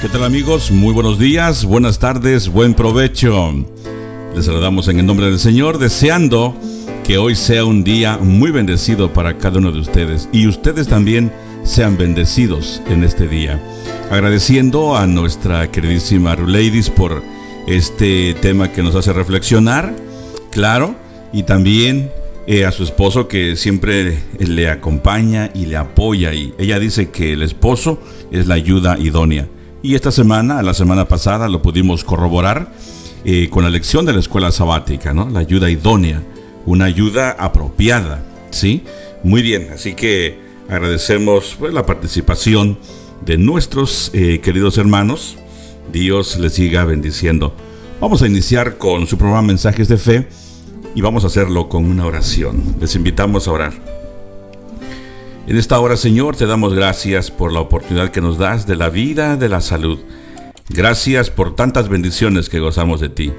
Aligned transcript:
¿Qué 0.00 0.08
tal 0.08 0.22
amigos? 0.22 0.70
Muy 0.70 0.94
buenos 0.94 1.18
días, 1.18 1.64
buenas 1.64 1.98
tardes, 1.98 2.48
buen 2.48 2.74
provecho. 2.74 3.52
Les 4.32 4.44
saludamos 4.44 4.86
en 4.86 5.00
el 5.00 5.06
nombre 5.06 5.26
del 5.26 5.40
Señor, 5.40 5.78
deseando 5.78 6.56
que 7.02 7.18
hoy 7.18 7.34
sea 7.34 7.64
un 7.64 7.82
día 7.82 8.16
muy 8.16 8.52
bendecido 8.52 9.12
para 9.12 9.38
cada 9.38 9.58
uno 9.58 9.72
de 9.72 9.80
ustedes 9.80 10.28
y 10.32 10.46
ustedes 10.46 10.86
también 10.86 11.32
sean 11.64 11.98
bendecidos 11.98 12.80
en 12.88 13.02
este 13.02 13.26
día. 13.26 13.60
Agradeciendo 14.08 14.96
a 14.96 15.04
nuestra 15.08 15.68
queridísima 15.72 16.36
Ruleidis 16.36 16.90
por 16.90 17.20
este 17.66 18.34
tema 18.34 18.70
que 18.70 18.84
nos 18.84 18.94
hace 18.94 19.12
reflexionar, 19.12 19.96
claro, 20.52 20.94
y 21.32 21.42
también 21.42 22.12
eh, 22.46 22.64
a 22.64 22.70
su 22.70 22.84
esposo 22.84 23.26
que 23.26 23.56
siempre 23.56 24.16
le 24.38 24.70
acompaña 24.70 25.50
y 25.56 25.66
le 25.66 25.76
apoya 25.76 26.32
y 26.34 26.54
ella 26.56 26.78
dice 26.78 27.10
que 27.10 27.32
el 27.32 27.42
esposo 27.42 28.00
es 28.30 28.46
la 28.46 28.54
ayuda 28.54 28.96
idónea. 28.96 29.48
Y 29.88 29.94
esta 29.94 30.10
semana, 30.10 30.60
la 30.60 30.74
semana 30.74 31.08
pasada, 31.08 31.48
lo 31.48 31.62
pudimos 31.62 32.04
corroborar 32.04 32.70
eh, 33.24 33.48
con 33.48 33.64
la 33.64 33.70
lección 33.70 34.04
de 34.04 34.12
la 34.12 34.18
escuela 34.18 34.52
sabática, 34.52 35.14
¿no? 35.14 35.30
La 35.30 35.38
ayuda 35.38 35.70
idónea, 35.70 36.22
una 36.66 36.84
ayuda 36.84 37.30
apropiada, 37.30 38.22
¿sí? 38.50 38.82
Muy 39.24 39.40
bien, 39.40 39.70
así 39.72 39.94
que 39.94 40.38
agradecemos 40.68 41.56
pues, 41.58 41.72
la 41.72 41.86
participación 41.86 42.78
de 43.24 43.38
nuestros 43.38 44.10
eh, 44.12 44.40
queridos 44.40 44.76
hermanos. 44.76 45.38
Dios 45.90 46.38
les 46.38 46.52
siga 46.52 46.84
bendiciendo. 46.84 47.54
Vamos 47.98 48.20
a 48.20 48.26
iniciar 48.26 48.76
con 48.76 49.06
su 49.06 49.16
programa 49.16 49.40
Mensajes 49.40 49.88
de 49.88 49.96
Fe 49.96 50.28
y 50.94 51.00
vamos 51.00 51.24
a 51.24 51.28
hacerlo 51.28 51.70
con 51.70 51.86
una 51.86 52.04
oración. 52.04 52.76
Les 52.78 52.94
invitamos 52.94 53.48
a 53.48 53.52
orar. 53.52 53.97
En 55.48 55.56
esta 55.56 55.80
hora, 55.80 55.96
Señor, 55.96 56.36
te 56.36 56.44
damos 56.44 56.74
gracias 56.74 57.30
por 57.30 57.54
la 57.54 57.60
oportunidad 57.60 58.10
que 58.10 58.20
nos 58.20 58.36
das 58.36 58.66
de 58.66 58.76
la 58.76 58.90
vida, 58.90 59.38
de 59.38 59.48
la 59.48 59.62
salud. 59.62 59.98
Gracias 60.68 61.30
por 61.30 61.56
tantas 61.56 61.88
bendiciones 61.88 62.50
que 62.50 62.60
gozamos 62.60 63.00
de 63.00 63.08
ti. 63.08 63.32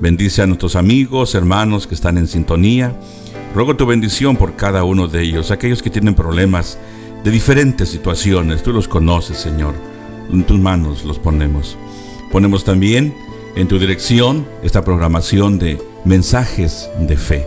Bendice 0.00 0.40
a 0.40 0.46
nuestros 0.46 0.76
amigos, 0.76 1.34
hermanos 1.34 1.86
que 1.86 1.94
están 1.94 2.16
en 2.16 2.26
sintonía. 2.26 2.98
Ruego 3.54 3.76
tu 3.76 3.84
bendición 3.84 4.38
por 4.38 4.56
cada 4.56 4.84
uno 4.84 5.08
de 5.08 5.20
ellos, 5.20 5.50
aquellos 5.50 5.82
que 5.82 5.90
tienen 5.90 6.14
problemas 6.14 6.78
de 7.22 7.30
diferentes 7.30 7.90
situaciones. 7.90 8.62
Tú 8.62 8.72
los 8.72 8.88
conoces, 8.88 9.36
Señor. 9.36 9.74
En 10.32 10.44
tus 10.44 10.58
manos 10.58 11.04
los 11.04 11.18
ponemos. 11.18 11.76
Ponemos 12.30 12.64
también 12.64 13.14
en 13.56 13.68
tu 13.68 13.78
dirección 13.78 14.46
esta 14.62 14.84
programación 14.84 15.58
de 15.58 15.78
mensajes 16.06 16.88
de 16.98 17.18
fe. 17.18 17.46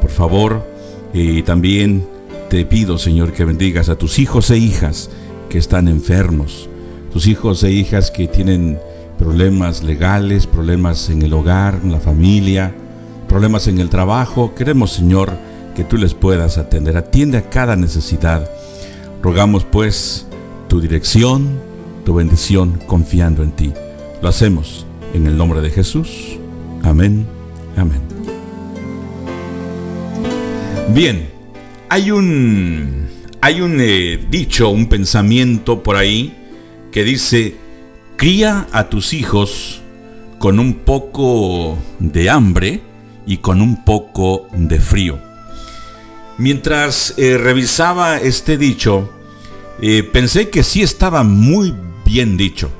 Por 0.00 0.10
favor, 0.12 0.64
y 1.12 1.42
también 1.42 2.06
te 2.50 2.64
pido, 2.66 2.98
Señor, 2.98 3.32
que 3.32 3.44
bendigas 3.44 3.88
a 3.88 3.96
tus 3.96 4.18
hijos 4.18 4.50
e 4.50 4.58
hijas 4.58 5.08
que 5.48 5.56
están 5.56 5.86
enfermos, 5.86 6.68
tus 7.12 7.28
hijos 7.28 7.62
e 7.62 7.70
hijas 7.70 8.10
que 8.10 8.26
tienen 8.26 8.76
problemas 9.18 9.84
legales, 9.84 10.48
problemas 10.48 11.10
en 11.10 11.22
el 11.22 11.32
hogar, 11.32 11.78
en 11.84 11.92
la 11.92 12.00
familia, 12.00 12.74
problemas 13.28 13.68
en 13.68 13.78
el 13.78 13.88
trabajo. 13.88 14.52
Queremos, 14.56 14.90
Señor, 14.90 15.30
que 15.76 15.84
tú 15.84 15.96
les 15.96 16.12
puedas 16.12 16.58
atender. 16.58 16.96
Atiende 16.96 17.38
a 17.38 17.48
cada 17.48 17.76
necesidad. 17.76 18.50
Rogamos, 19.22 19.64
pues, 19.64 20.26
tu 20.66 20.80
dirección, 20.80 21.50
tu 22.04 22.14
bendición, 22.14 22.80
confiando 22.88 23.44
en 23.44 23.52
ti. 23.52 23.72
Lo 24.22 24.28
hacemos 24.28 24.86
en 25.14 25.28
el 25.28 25.36
nombre 25.36 25.60
de 25.60 25.70
Jesús. 25.70 26.36
Amén. 26.82 27.28
Amén. 27.76 28.00
Bien. 30.92 31.39
Hay 31.92 32.12
un, 32.12 33.08
hay 33.40 33.60
un 33.60 33.80
eh, 33.80 34.24
dicho, 34.30 34.68
un 34.70 34.88
pensamiento 34.88 35.82
por 35.82 35.96
ahí 35.96 36.36
que 36.92 37.02
dice, 37.02 37.56
cría 38.14 38.68
a 38.70 38.88
tus 38.88 39.12
hijos 39.12 39.82
con 40.38 40.60
un 40.60 40.74
poco 40.74 41.76
de 41.98 42.30
hambre 42.30 42.80
y 43.26 43.38
con 43.38 43.60
un 43.60 43.84
poco 43.84 44.46
de 44.52 44.78
frío. 44.78 45.18
Mientras 46.38 47.14
eh, 47.16 47.36
revisaba 47.36 48.18
este 48.18 48.56
dicho, 48.56 49.10
eh, 49.82 50.04
pensé 50.04 50.48
que 50.48 50.62
sí 50.62 50.82
estaba 50.82 51.24
muy 51.24 51.74
bien 52.04 52.36
dicho. 52.36 52.70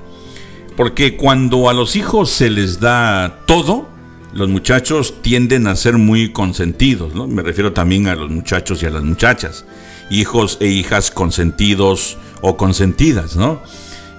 Porque 0.77 1.17
cuando 1.17 1.69
a 1.69 1.73
los 1.73 1.97
hijos 1.97 2.31
se 2.31 2.49
les 2.49 2.79
da 2.79 3.41
todo, 3.45 3.90
los 4.33 4.49
muchachos 4.49 5.15
tienden 5.23 5.67
a 5.67 5.77
ser 5.77 5.99
muy 5.99 6.33
consentidos, 6.33 7.15
¿no? 7.15 7.27
Me 7.27 7.43
refiero 7.43 7.73
también 7.73 8.07
a 8.09 8.15
los 8.15 8.31
muchachos 8.31 8.83
y 8.83 8.87
a 8.87 8.91
las 8.91 9.03
muchachas, 9.03 9.65
hijos 10.11 10.59
e 10.61 10.69
hijas 10.69 11.11
consentidos 11.11 12.17
o 12.41 12.57
consentidas, 12.57 13.37
¿no? 13.37 13.63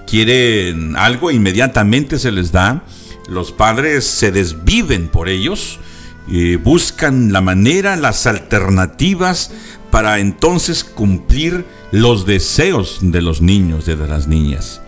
Quieren 0.06 0.96
algo, 0.96 1.30
inmediatamente 1.30 2.18
se 2.18 2.32
les 2.32 2.52
da, 2.52 2.84
los 3.28 3.52
padres 3.52 4.04
se 4.04 4.30
desviven 4.30 5.08
por 5.08 5.28
ellos, 5.28 5.78
y 6.28 6.56
buscan 6.56 7.32
la 7.32 7.40
manera, 7.40 7.96
las 7.96 8.26
alternativas 8.26 9.50
para 9.90 10.18
entonces 10.20 10.84
cumplir 10.84 11.64
los 11.90 12.26
deseos 12.26 12.98
de 13.02 13.22
los 13.22 13.42
niños, 13.42 13.86
de 13.86 13.96
las 13.96 14.28
niñas. 14.28 14.80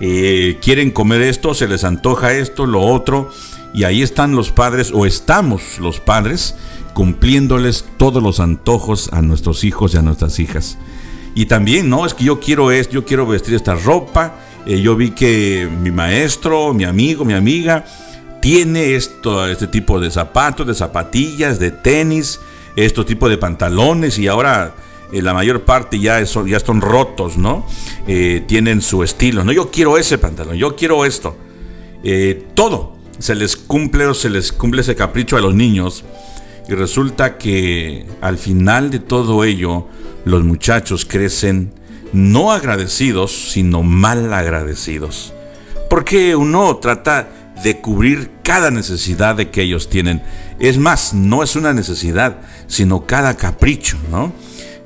Eh, 0.00 0.58
quieren 0.60 0.90
comer 0.90 1.22
esto, 1.22 1.54
se 1.54 1.66
les 1.66 1.82
antoja 1.84 2.34
esto, 2.34 2.66
lo 2.66 2.82
otro, 2.82 3.32
y 3.76 3.84
ahí 3.84 4.00
están 4.00 4.34
los 4.34 4.50
padres, 4.52 4.90
o 4.92 5.04
estamos 5.04 5.78
los 5.78 6.00
padres, 6.00 6.56
cumpliéndoles 6.94 7.84
todos 7.98 8.22
los 8.22 8.40
antojos 8.40 9.10
a 9.12 9.20
nuestros 9.20 9.64
hijos 9.64 9.92
y 9.92 9.98
a 9.98 10.02
nuestras 10.02 10.38
hijas. 10.38 10.78
Y 11.34 11.44
también, 11.44 11.90
no, 11.90 12.06
es 12.06 12.14
que 12.14 12.24
yo 12.24 12.40
quiero 12.40 12.70
esto, 12.70 12.94
yo 12.94 13.04
quiero 13.04 13.26
vestir 13.26 13.54
esta 13.54 13.74
ropa. 13.74 14.36
Eh, 14.64 14.80
yo 14.80 14.96
vi 14.96 15.10
que 15.10 15.68
mi 15.82 15.90
maestro, 15.90 16.72
mi 16.72 16.84
amigo, 16.84 17.26
mi 17.26 17.34
amiga, 17.34 17.84
tiene 18.40 18.94
esto, 18.94 19.46
este 19.46 19.66
tipo 19.66 20.00
de 20.00 20.10
zapatos, 20.10 20.66
de 20.66 20.72
zapatillas, 20.72 21.58
de 21.58 21.70
tenis, 21.70 22.40
este 22.76 23.04
tipo 23.04 23.28
de 23.28 23.36
pantalones 23.36 24.18
y 24.18 24.26
ahora 24.26 24.74
eh, 25.12 25.20
la 25.20 25.34
mayor 25.34 25.64
parte 25.64 26.00
ya, 26.00 26.22
ya 26.22 26.56
están 26.56 26.80
rotos, 26.80 27.36
¿no? 27.36 27.66
Eh, 28.08 28.42
tienen 28.48 28.80
su 28.80 29.02
estilo. 29.02 29.44
No, 29.44 29.52
yo 29.52 29.70
quiero 29.70 29.98
ese 29.98 30.16
pantalón, 30.16 30.56
yo 30.56 30.74
quiero 30.74 31.04
esto. 31.04 31.36
todo, 32.54 32.95
se 33.18 33.34
les 33.34 33.56
cumple 33.56 34.06
o 34.06 34.14
se 34.14 34.30
les 34.30 34.52
cumple 34.52 34.82
ese 34.82 34.94
capricho 34.94 35.36
a 35.36 35.40
los 35.40 35.54
niños 35.54 36.04
y 36.68 36.74
resulta 36.74 37.38
que 37.38 38.06
al 38.20 38.38
final 38.38 38.90
de 38.90 38.98
todo 38.98 39.44
ello 39.44 39.86
los 40.24 40.44
muchachos 40.44 41.04
crecen 41.04 41.72
no 42.12 42.52
agradecidos, 42.52 43.52
sino 43.52 43.82
mal 43.82 44.32
agradecidos. 44.32 45.32
Porque 45.88 46.34
uno 46.34 46.76
trata 46.76 47.28
de 47.62 47.80
cubrir 47.80 48.30
cada 48.42 48.70
necesidad 48.70 49.36
de 49.36 49.50
que 49.50 49.62
ellos 49.62 49.88
tienen. 49.88 50.22
Es 50.58 50.78
más, 50.78 51.14
no 51.14 51.42
es 51.42 51.56
una 51.56 51.72
necesidad, 51.72 52.38
sino 52.66 53.06
cada 53.06 53.36
capricho, 53.36 53.96
¿no? 54.10 54.32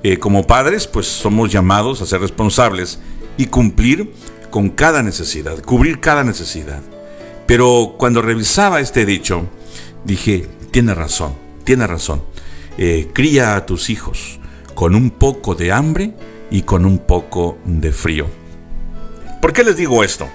Eh, 0.03 0.19
como 0.19 0.47
padres, 0.47 0.87
pues 0.87 1.07
somos 1.07 1.51
llamados 1.51 2.01
a 2.01 2.07
ser 2.07 2.21
responsables 2.21 3.01
y 3.37 3.47
cumplir 3.47 4.13
con 4.51 4.71
cada 4.71 5.03
necesidad, 5.03 5.63
cubrir 5.63 6.01
cada 6.01 6.25
necesidad. 6.25 6.81
Pero 7.51 7.97
cuando 7.99 8.23
revisaba 8.23 8.79
este 8.79 9.05
dicho, 9.05 9.49
dije, 10.05 10.47
tiene 10.71 10.95
razón, 10.95 11.35
tiene 11.65 11.85
razón. 11.85 12.23
Eh, 12.79 13.09
cría 13.13 13.57
a 13.57 13.67
tus 13.67 13.91
hijos 13.91 14.39
con 14.77 14.95
un 14.95 15.11
poco 15.11 15.57
de 15.57 15.73
hambre 15.73 16.15
y 16.53 16.63
con 16.63 16.87
un 16.87 16.99
poco 16.99 17.59
de 17.65 17.91
frío. 17.91 18.29
¿Por 19.43 19.53
qué 19.53 19.65
les 19.65 19.77
digo 19.77 20.05
esto? 20.05 20.29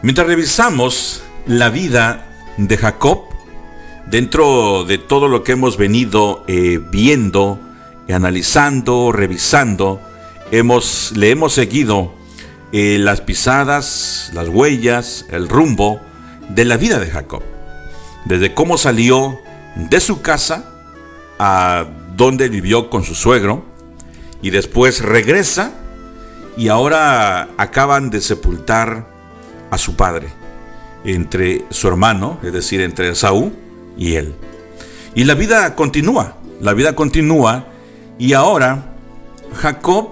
Mientras 0.00 0.26
revisamos 0.26 1.22
la 1.44 1.68
vida 1.68 2.26
de 2.56 2.78
Jacob, 2.78 3.24
dentro 4.10 4.84
de 4.84 4.96
todo 4.96 5.28
lo 5.28 5.44
que 5.44 5.52
hemos 5.52 5.76
venido 5.76 6.42
eh, 6.48 6.80
viendo, 6.90 7.60
analizando, 8.08 9.12
revisando, 9.12 10.00
hemos, 10.50 11.12
le 11.14 11.32
hemos 11.32 11.52
seguido 11.52 12.15
eh, 12.78 12.98
las 12.98 13.22
pisadas, 13.22 14.30
las 14.34 14.48
huellas, 14.48 15.24
el 15.30 15.48
rumbo 15.48 15.98
de 16.50 16.66
la 16.66 16.76
vida 16.76 16.98
de 16.98 17.06
Jacob. 17.06 17.42
Desde 18.26 18.52
cómo 18.52 18.76
salió 18.76 19.40
de 19.76 19.98
su 19.98 20.20
casa 20.20 20.74
a 21.38 21.86
donde 22.18 22.50
vivió 22.50 22.90
con 22.90 23.02
su 23.02 23.14
suegro 23.14 23.64
y 24.42 24.50
después 24.50 25.00
regresa 25.00 25.72
y 26.58 26.68
ahora 26.68 27.48
acaban 27.56 28.10
de 28.10 28.20
sepultar 28.20 29.06
a 29.70 29.78
su 29.78 29.96
padre 29.96 30.28
entre 31.06 31.64
su 31.70 31.88
hermano, 31.88 32.38
es 32.42 32.52
decir, 32.52 32.82
entre 32.82 33.14
Saúl 33.14 33.54
y 33.96 34.16
él. 34.16 34.34
Y 35.14 35.24
la 35.24 35.32
vida 35.32 35.74
continúa, 35.76 36.36
la 36.60 36.74
vida 36.74 36.94
continúa 36.94 37.68
y 38.18 38.34
ahora 38.34 38.92
Jacob 39.54 40.10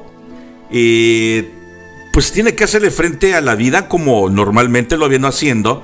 eh, 0.71 1.54
pues 2.15 2.31
tiene 2.31 2.55
que 2.55 2.63
hacerle 2.63 2.93
frente 2.93 3.35
a 3.35 3.41
la 3.41 3.57
vida 3.57 3.89
como 3.89 4.31
normalmente 4.31 4.97
lo 4.97 5.09
viene 5.09 5.27
haciendo, 5.27 5.83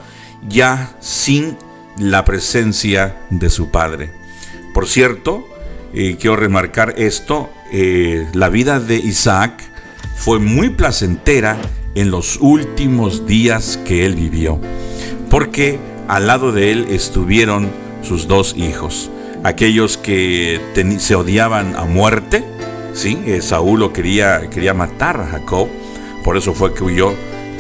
ya 0.49 0.95
sin 1.01 1.57
la 1.99 2.25
presencia 2.25 3.17
de 3.31 3.51
su 3.51 3.73
padre. 3.73 4.13
Por 4.73 4.87
cierto, 4.87 5.49
eh, 5.93 6.17
quiero 6.21 6.37
remarcar 6.37 6.95
esto, 6.99 7.51
eh, 7.73 8.29
la 8.33 8.49
vida 8.49 8.79
de 8.79 8.95
Isaac 8.95 9.61
fue 10.15 10.39
muy 10.39 10.71
placentera 10.71 11.59
en 11.97 12.13
los 12.13 12.37
últimos 12.41 13.27
días 13.27 13.81
que 13.85 14.07
él 14.07 14.15
vivió, 14.15 14.61
porque 15.31 15.81
al 16.07 16.29
lado 16.29 16.53
de 16.53 16.71
él 16.71 16.87
estuvieron 16.91 17.69
sus 18.03 18.29
dos 18.29 18.55
hijos, 18.57 19.11
aquellos 19.43 19.97
que 19.97 20.61
se 21.01 21.17
odiaban 21.17 21.75
a 21.75 21.87
muerte, 21.87 22.45
¿sí? 22.95 23.19
Eh, 23.27 23.43
Saúl 23.43 23.81
lo 23.81 23.93
quería, 23.93 24.49
quería 24.49 24.75
matar 24.75 25.21
a 25.21 25.27
Jacob, 25.27 25.69
por 26.25 26.37
eso 26.37 26.53
fue 26.55 26.75
que 26.75 26.85
huyó, 26.85 27.13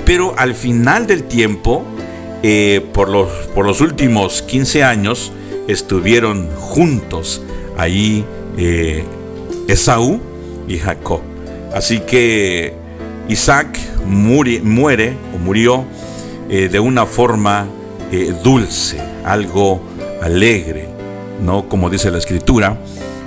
pero 0.04 0.34
al 0.36 0.54
final 0.54 1.06
del 1.06 1.24
tiempo, 1.24 1.84
eh, 2.42 2.84
por, 2.92 3.08
los, 3.08 3.28
por 3.54 3.66
los 3.66 3.80
últimos 3.80 4.42
15 4.42 4.82
años, 4.84 5.32
estuvieron 5.68 6.48
juntos 6.56 7.42
ahí 7.76 8.24
eh, 8.56 9.04
Esaú 9.68 10.20
y 10.66 10.78
Jacob. 10.78 11.20
Así 11.72 12.00
que 12.00 12.74
Isaac 13.28 13.78
muere 14.04 15.14
o 15.34 15.38
murió 15.38 15.84
eh, 16.48 16.68
de 16.68 16.80
una 16.80 17.06
forma 17.06 17.68
dulce, 18.42 19.00
algo 19.24 19.80
alegre, 20.20 20.88
¿no? 21.40 21.68
Como 21.68 21.88
dice 21.88 22.10
la 22.10 22.18
escritura, 22.18 22.76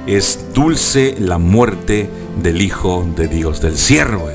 es 0.05 0.47
dulce 0.53 1.15
la 1.17 1.37
muerte 1.37 2.09
del 2.41 2.61
Hijo 2.61 3.07
de 3.15 3.29
Dios, 3.29 3.61
del 3.61 3.77
siervo. 3.77 4.29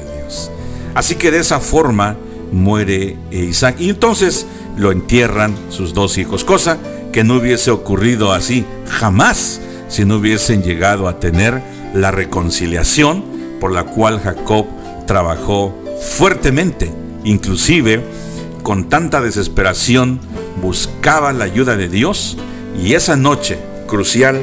Así 0.99 1.15
que 1.15 1.31
de 1.31 1.39
esa 1.39 1.61
forma 1.61 2.17
muere 2.51 3.17
Isaac. 3.31 3.77
Y 3.79 3.91
entonces 3.91 4.49
lo 4.77 4.91
entierran 4.91 5.55
sus 5.69 5.95
dos 5.95 6.19
hijos, 6.19 6.43
cosa 6.43 6.77
que 7.13 7.23
no 7.23 7.37
hubiese 7.37 7.71
ocurrido 7.71 8.33
así 8.33 8.65
jamás 8.89 9.61
si 9.87 10.05
no 10.05 10.17
hubiesen 10.17 10.65
llegado 10.65 11.07
a 11.07 11.21
tener 11.21 11.63
la 11.95 12.11
reconciliación 12.11 13.23
por 13.61 13.71
la 13.71 13.85
cual 13.85 14.19
Jacob 14.19 14.67
trabajó 15.07 15.73
fuertemente, 16.03 16.91
inclusive 17.23 18.03
con 18.65 18.89
tanta 18.89 19.21
desesperación 19.21 20.19
buscaba 20.61 21.33
la 21.33 21.45
ayuda 21.45 21.77
de 21.77 21.89
Dios 21.89 22.37
y 22.77 22.95
esa 22.95 23.15
noche 23.15 23.57
crucial 23.87 24.43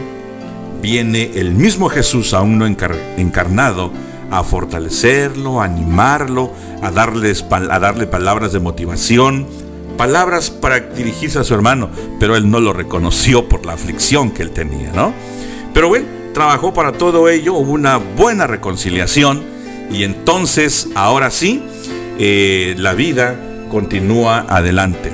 viene 0.81 1.31
el 1.35 1.51
mismo 1.51 1.89
Jesús 1.89 2.33
aún 2.33 2.57
no 2.59 2.65
encarnado 2.65 3.91
a 4.31 4.43
fortalecerlo, 4.43 5.61
a 5.61 5.65
animarlo, 5.65 6.51
a, 6.81 6.91
darles, 6.91 7.45
a 7.49 7.79
darle 7.79 8.07
palabras 8.07 8.51
de 8.53 8.59
motivación, 8.59 9.47
palabras 9.97 10.49
para 10.49 10.79
dirigirse 10.79 11.39
a 11.39 11.43
su 11.43 11.53
hermano, 11.53 11.89
pero 12.19 12.35
él 12.35 12.49
no 12.49 12.59
lo 12.59 12.73
reconoció 12.73 13.47
por 13.47 13.65
la 13.65 13.73
aflicción 13.73 14.31
que 14.31 14.43
él 14.43 14.51
tenía, 14.51 14.91
¿no? 14.91 15.13
Pero 15.73 15.87
bueno, 15.87 16.07
trabajó 16.33 16.73
para 16.73 16.91
todo 16.91 17.29
ello, 17.29 17.53
hubo 17.53 17.71
una 17.71 17.97
buena 17.97 18.47
reconciliación 18.47 19.43
y 19.91 20.03
entonces, 20.03 20.89
ahora 20.95 21.31
sí, 21.31 21.63
eh, 22.17 22.75
la 22.77 22.93
vida 22.93 23.35
continúa 23.69 24.45
adelante. 24.47 25.11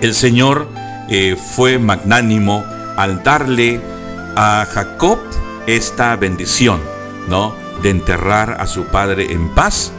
El 0.00 0.14
Señor 0.14 0.68
eh, 1.08 1.36
fue 1.36 1.78
magnánimo 1.78 2.64
al 2.96 3.22
darle 3.22 3.80
a 4.36 4.66
Jacob 4.70 5.18
esta 5.66 6.14
bendición, 6.16 6.80
¿no? 7.28 7.54
De 7.82 7.90
enterrar 7.90 8.56
a 8.60 8.66
su 8.66 8.84
padre 8.86 9.32
en 9.32 9.54
paz 9.54 9.92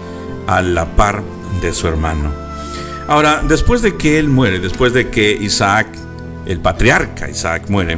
a 0.47 0.61
la 0.61 0.85
par 0.95 1.23
de 1.61 1.73
su 1.73 1.87
hermano. 1.87 2.31
Ahora, 3.07 3.41
después 3.47 3.81
de 3.81 3.95
que 3.95 4.19
él 4.19 4.29
muere, 4.29 4.59
después 4.59 4.93
de 4.93 5.09
que 5.09 5.31
Isaac, 5.31 5.87
el 6.45 6.59
patriarca 6.59 7.29
Isaac 7.29 7.63
muere, 7.69 7.97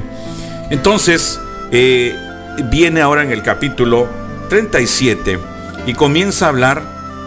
entonces 0.70 1.40
eh, 1.72 2.16
viene 2.70 3.02
ahora 3.02 3.24
en 3.24 3.32
el 3.32 3.44
capítulo 3.44 4.08
37 4.50 5.38
y 5.86 5.94
comienza 5.94 6.46
a 6.46 6.50
hablar 6.50 6.84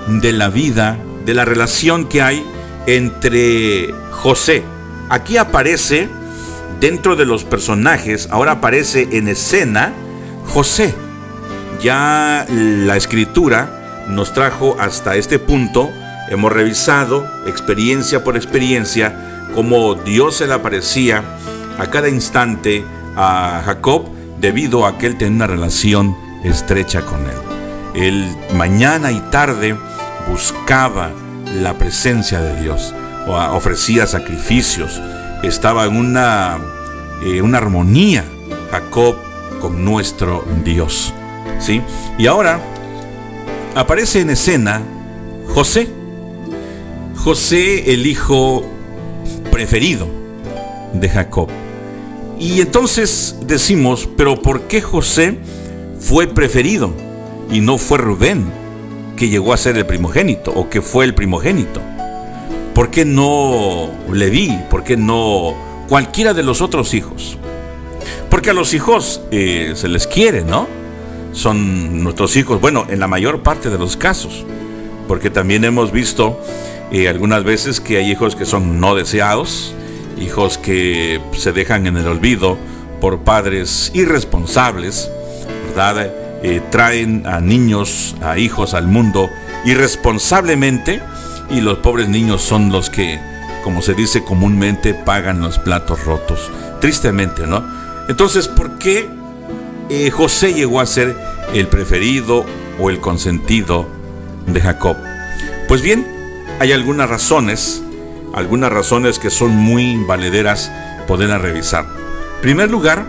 de 0.07 0.33
la 0.33 0.49
vida, 0.49 0.99
de 1.25 1.35
la 1.35 1.45
relación 1.45 2.09
que 2.09 2.23
hay 2.23 2.45
entre 2.87 3.93
José. 4.11 4.63
Aquí 5.09 5.37
aparece, 5.37 6.09
dentro 6.81 7.17
de 7.17 7.25
los 7.25 7.45
personajes, 7.45 8.29
ahora 8.31 8.53
aparece 8.53 9.09
en 9.13 9.29
escena 9.29 9.93
José. 10.47 10.95
Ya 11.85 12.47
la 12.49 12.97
escritura 12.97 14.05
nos 14.09 14.33
trajo 14.33 14.77
hasta 14.81 15.15
este 15.15 15.39
punto 15.39 15.91
Hemos 16.29 16.53
revisado 16.53 17.27
experiencia 17.47 18.25
por 18.25 18.37
experiencia 18.37 19.47
cómo 19.55 19.95
Dios 19.95 20.37
se 20.37 20.47
le 20.47 20.55
aparecía 20.55 21.23
a 21.79 21.87
cada 21.89 22.09
instante 22.09 22.85
a 23.15 23.63
Jacob 23.65 24.07
debido 24.41 24.87
a 24.87 24.97
que 24.97 25.07
él 25.07 25.19
tenía 25.19 25.37
una 25.37 25.47
relación 25.47 26.17
estrecha 26.43 27.03
con 27.03 27.21
él. 27.27 27.37
Él 27.95 28.37
mañana 28.55 29.13
y 29.13 29.21
tarde 29.31 29.77
buscaba 30.31 31.11
la 31.61 31.75
presencia 31.75 32.41
de 32.41 32.63
Dios, 32.63 32.95
ofrecía 33.27 34.07
sacrificios, 34.07 35.01
estaba 35.43 35.85
en 35.85 35.97
una, 35.97 36.59
eh, 37.23 37.43
una 37.43 37.59
armonía 37.59 38.25
Jacob 38.71 39.17
con 39.61 39.85
nuestro 39.85 40.45
Dios. 40.65 41.13
¿Sí? 41.59 41.83
Y 42.19 42.27
ahora 42.27 42.61
aparece 43.75 44.21
en 44.21 44.31
escena 44.31 44.83
José 45.49 45.89
José 47.25 47.95
el 47.95 48.07
hijo 48.07 48.67
preferido 49.51 50.07
de 50.93 51.09
Jacob. 51.09 51.49
Y 52.39 52.61
entonces 52.61 53.39
decimos, 53.47 54.07
pero 54.15 54.43
¿por 54.43 54.63
qué 54.63 54.83
José 54.83 55.39
fue 55.99 56.27
preferido 56.27 56.93
y 57.51 57.61
no 57.61 57.79
fue 57.79 57.97
Rubén, 57.97 58.45
que 59.17 59.31
llegó 59.31 59.55
a 59.55 59.57
ser 59.57 59.79
el 59.79 59.87
primogénito 59.87 60.53
o 60.53 60.69
que 60.69 60.83
fue 60.83 61.07
el 61.07 61.15
primogénito? 61.15 61.81
¿Por 62.75 62.91
qué 62.91 63.07
no 63.07 63.91
Leví? 64.13 64.59
¿Por 64.69 64.85
qué 64.85 64.99
no 64.99 65.55
cualquiera 65.89 66.35
de 66.35 66.43
los 66.43 66.61
otros 66.61 66.93
hijos? 66.93 67.39
Porque 68.29 68.51
a 68.51 68.55
los 68.55 68.75
hijos 68.75 69.23
eh, 69.31 69.73
se 69.77 69.89
les 69.89 70.07
quiere, 70.07 70.45
¿no? 70.45 70.67
Son 71.35 72.03
nuestros 72.03 72.37
hijos, 72.37 72.61
bueno, 72.61 72.87
en 72.89 73.01
la 73.01 73.09
mayor 73.09 73.43
parte 73.43 73.69
de 73.69 73.77
los 73.77 73.99
casos, 73.99 74.47
porque 75.07 75.29
también 75.29 75.65
hemos 75.65 75.93
visto 75.93 76.41
y 76.91 77.07
algunas 77.07 77.45
veces 77.45 77.81
que 77.81 77.99
hay 77.99 78.11
hijos 78.11 78.37
que 78.37 78.47
son 78.47 78.81
no 78.81 78.95
deseados, 78.95 79.75
hijos 80.19 80.59
que 80.59 81.21
se 81.33 81.53
dejan 81.53 81.87
en 81.87 81.97
el 81.97 82.07
olvido 82.07 82.57
por 83.01 83.19
padres 83.25 83.91
irresponsables, 83.95 85.11
¿verdad? 85.69 86.11
Eh, 86.43 86.63
traen 86.71 87.27
a 87.27 87.41
niños, 87.41 88.15
a 88.23 88.39
hijos 88.39 88.75
al 88.75 88.87
mundo 88.87 89.29
irresponsablemente 89.65 91.01
y 91.51 91.61
los 91.61 91.79
pobres 91.79 92.09
niños 92.09 92.43
son 92.43 92.71
los 92.71 92.91
que, 92.91 93.19
como 93.65 93.83
se 93.83 93.95
dice 93.95 94.25
comúnmente, 94.25 94.95
pagan 94.95 95.41
los 95.41 95.59
platos 95.59 96.05
rotos. 96.05 96.51
Tristemente, 96.81 97.47
¿no? 97.47 97.65
Entonces, 98.09 98.47
¿por 98.47 98.79
qué 98.79 99.09
eh, 99.89 100.11
José 100.11 100.55
llegó 100.55 100.81
a 100.81 100.87
ser 100.87 101.17
el 101.53 101.69
preferido 101.69 102.45
o 102.79 102.91
el 102.91 103.01
consentido 103.01 103.87
de 104.47 104.61
Jacob? 104.61 104.97
Pues 105.69 105.83
bien, 105.83 106.07
hay 106.59 106.73
algunas 106.73 107.09
razones, 107.09 107.83
algunas 108.33 108.73
razones 108.73 109.19
que 109.19 109.31
son 109.31 109.57
muy 109.57 109.97
valederas 110.07 110.71
poderlas 111.07 111.41
revisar. 111.41 111.85
En 112.37 112.41
primer 112.43 112.71
lugar, 112.71 113.05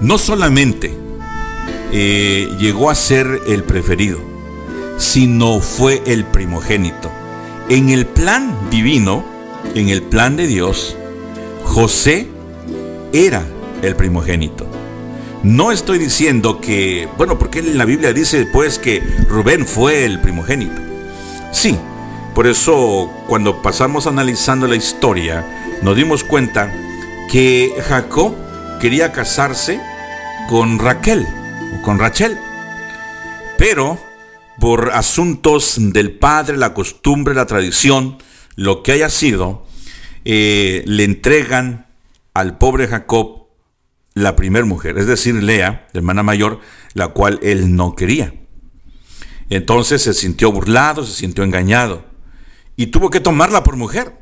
no 0.00 0.18
solamente 0.18 0.94
eh, 1.92 2.48
llegó 2.58 2.90
a 2.90 2.94
ser 2.94 3.42
el 3.46 3.62
preferido, 3.62 4.18
sino 4.98 5.60
fue 5.60 6.02
el 6.06 6.24
primogénito. 6.24 7.10
En 7.68 7.88
el 7.88 8.06
plan 8.06 8.54
divino, 8.70 9.24
en 9.74 9.88
el 9.88 10.02
plan 10.02 10.36
de 10.36 10.46
Dios, 10.46 10.96
José 11.64 12.28
era 13.12 13.44
el 13.82 13.96
primogénito. 13.96 14.66
No 15.46 15.70
estoy 15.70 15.98
diciendo 15.98 16.60
que, 16.60 17.08
bueno, 17.16 17.38
porque 17.38 17.60
en 17.60 17.78
la 17.78 17.84
Biblia 17.84 18.12
dice 18.12 18.48
pues 18.52 18.80
que 18.80 19.00
Rubén 19.28 19.64
fue 19.64 20.04
el 20.04 20.20
primogénito. 20.20 20.82
Sí, 21.52 21.78
por 22.34 22.48
eso 22.48 23.08
cuando 23.28 23.62
pasamos 23.62 24.08
analizando 24.08 24.66
la 24.66 24.74
historia, 24.74 25.46
nos 25.82 25.94
dimos 25.94 26.24
cuenta 26.24 26.74
que 27.30 27.72
Jacob 27.86 28.34
quería 28.80 29.12
casarse 29.12 29.80
con 30.48 30.80
Raquel, 30.80 31.24
o 31.78 31.82
con 31.82 32.00
Rachel, 32.00 32.36
pero 33.56 34.00
por 34.58 34.90
asuntos 34.94 35.76
del 35.78 36.10
padre, 36.10 36.56
la 36.56 36.74
costumbre, 36.74 37.36
la 37.36 37.46
tradición, 37.46 38.18
lo 38.56 38.82
que 38.82 38.90
haya 38.90 39.08
sido, 39.10 39.64
eh, 40.24 40.82
le 40.86 41.04
entregan 41.04 41.86
al 42.34 42.58
pobre 42.58 42.88
Jacob 42.88 43.35
la 44.16 44.34
primer 44.34 44.64
mujer, 44.64 44.96
es 44.96 45.06
decir, 45.06 45.34
Lea, 45.42 45.88
hermana 45.92 46.22
mayor, 46.22 46.60
la 46.94 47.08
cual 47.08 47.38
él 47.42 47.76
no 47.76 47.94
quería. 47.94 48.32
Entonces 49.50 50.00
se 50.00 50.14
sintió 50.14 50.50
burlado, 50.50 51.04
se 51.04 51.12
sintió 51.12 51.44
engañado 51.44 52.06
y 52.76 52.86
tuvo 52.86 53.10
que 53.10 53.20
tomarla 53.20 53.62
por 53.62 53.76
mujer. 53.76 54.14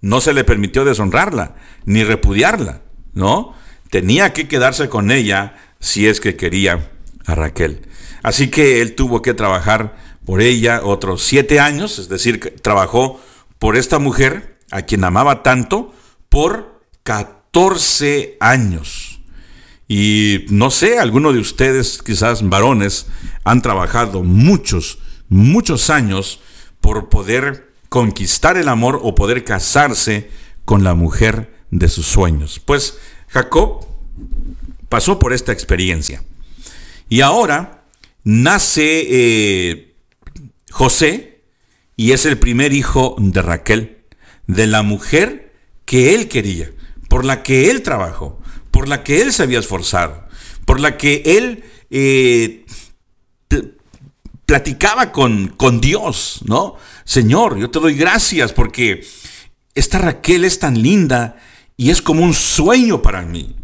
No 0.00 0.20
se 0.20 0.34
le 0.34 0.44
permitió 0.44 0.84
deshonrarla 0.84 1.56
ni 1.84 2.04
repudiarla, 2.04 2.82
¿no? 3.12 3.54
Tenía 3.90 4.32
que 4.32 4.46
quedarse 4.46 4.88
con 4.88 5.10
ella 5.10 5.56
si 5.80 6.06
es 6.06 6.20
que 6.20 6.36
quería 6.36 6.92
a 7.26 7.34
Raquel. 7.34 7.88
Así 8.22 8.50
que 8.50 8.82
él 8.82 8.94
tuvo 8.94 9.20
que 9.20 9.34
trabajar 9.34 9.96
por 10.24 10.42
ella 10.42 10.80
otros 10.84 11.24
siete 11.24 11.58
años, 11.58 11.98
es 11.98 12.08
decir, 12.08 12.54
trabajó 12.62 13.20
por 13.58 13.76
esta 13.76 13.98
mujer, 13.98 14.60
a 14.70 14.82
quien 14.82 15.02
amaba 15.02 15.42
tanto, 15.42 15.92
por 16.28 16.84
14 17.02 18.36
años. 18.38 19.03
Y 19.86 20.46
no 20.48 20.70
sé, 20.70 20.98
alguno 20.98 21.32
de 21.32 21.40
ustedes, 21.40 22.00
quizás 22.02 22.48
varones, 22.48 23.06
han 23.44 23.62
trabajado 23.62 24.22
muchos, 24.22 24.98
muchos 25.28 25.90
años 25.90 26.40
por 26.80 27.08
poder 27.08 27.72
conquistar 27.88 28.56
el 28.56 28.68
amor 28.68 29.00
o 29.02 29.14
poder 29.14 29.44
casarse 29.44 30.30
con 30.64 30.84
la 30.84 30.94
mujer 30.94 31.54
de 31.70 31.88
sus 31.88 32.06
sueños. 32.06 32.60
Pues 32.64 32.98
Jacob 33.28 33.86
pasó 34.88 35.18
por 35.18 35.32
esta 35.32 35.52
experiencia. 35.52 36.22
Y 37.08 37.20
ahora 37.20 37.84
nace 38.22 39.06
eh, 39.08 39.94
José 40.70 41.42
y 41.96 42.12
es 42.12 42.26
el 42.26 42.38
primer 42.38 42.72
hijo 42.72 43.16
de 43.18 43.42
Raquel, 43.42 43.98
de 44.46 44.66
la 44.66 44.82
mujer 44.82 45.52
que 45.84 46.14
él 46.14 46.28
quería, 46.28 46.70
por 47.08 47.24
la 47.24 47.42
que 47.42 47.70
él 47.70 47.82
trabajó, 47.82 48.40
por 48.74 48.88
la 48.88 49.04
que 49.04 49.22
él 49.22 49.32
se 49.32 49.44
había 49.44 49.60
esforzado, 49.60 50.26
por 50.64 50.80
la 50.80 50.96
que 50.96 51.22
él 51.24 51.62
eh, 51.90 52.66
platicaba 54.46 55.12
con, 55.12 55.46
con 55.46 55.80
Dios, 55.80 56.40
¿no? 56.44 56.74
Señor, 57.04 57.56
yo 57.56 57.70
te 57.70 57.78
doy 57.78 57.94
gracias 57.94 58.52
porque 58.52 59.06
esta 59.76 59.98
Raquel 59.98 60.44
es 60.44 60.58
tan 60.58 60.82
linda 60.82 61.36
y 61.76 61.90
es 61.90 62.02
como 62.02 62.24
un 62.24 62.34
sueño 62.34 63.00
para 63.00 63.22
mí. 63.22 63.54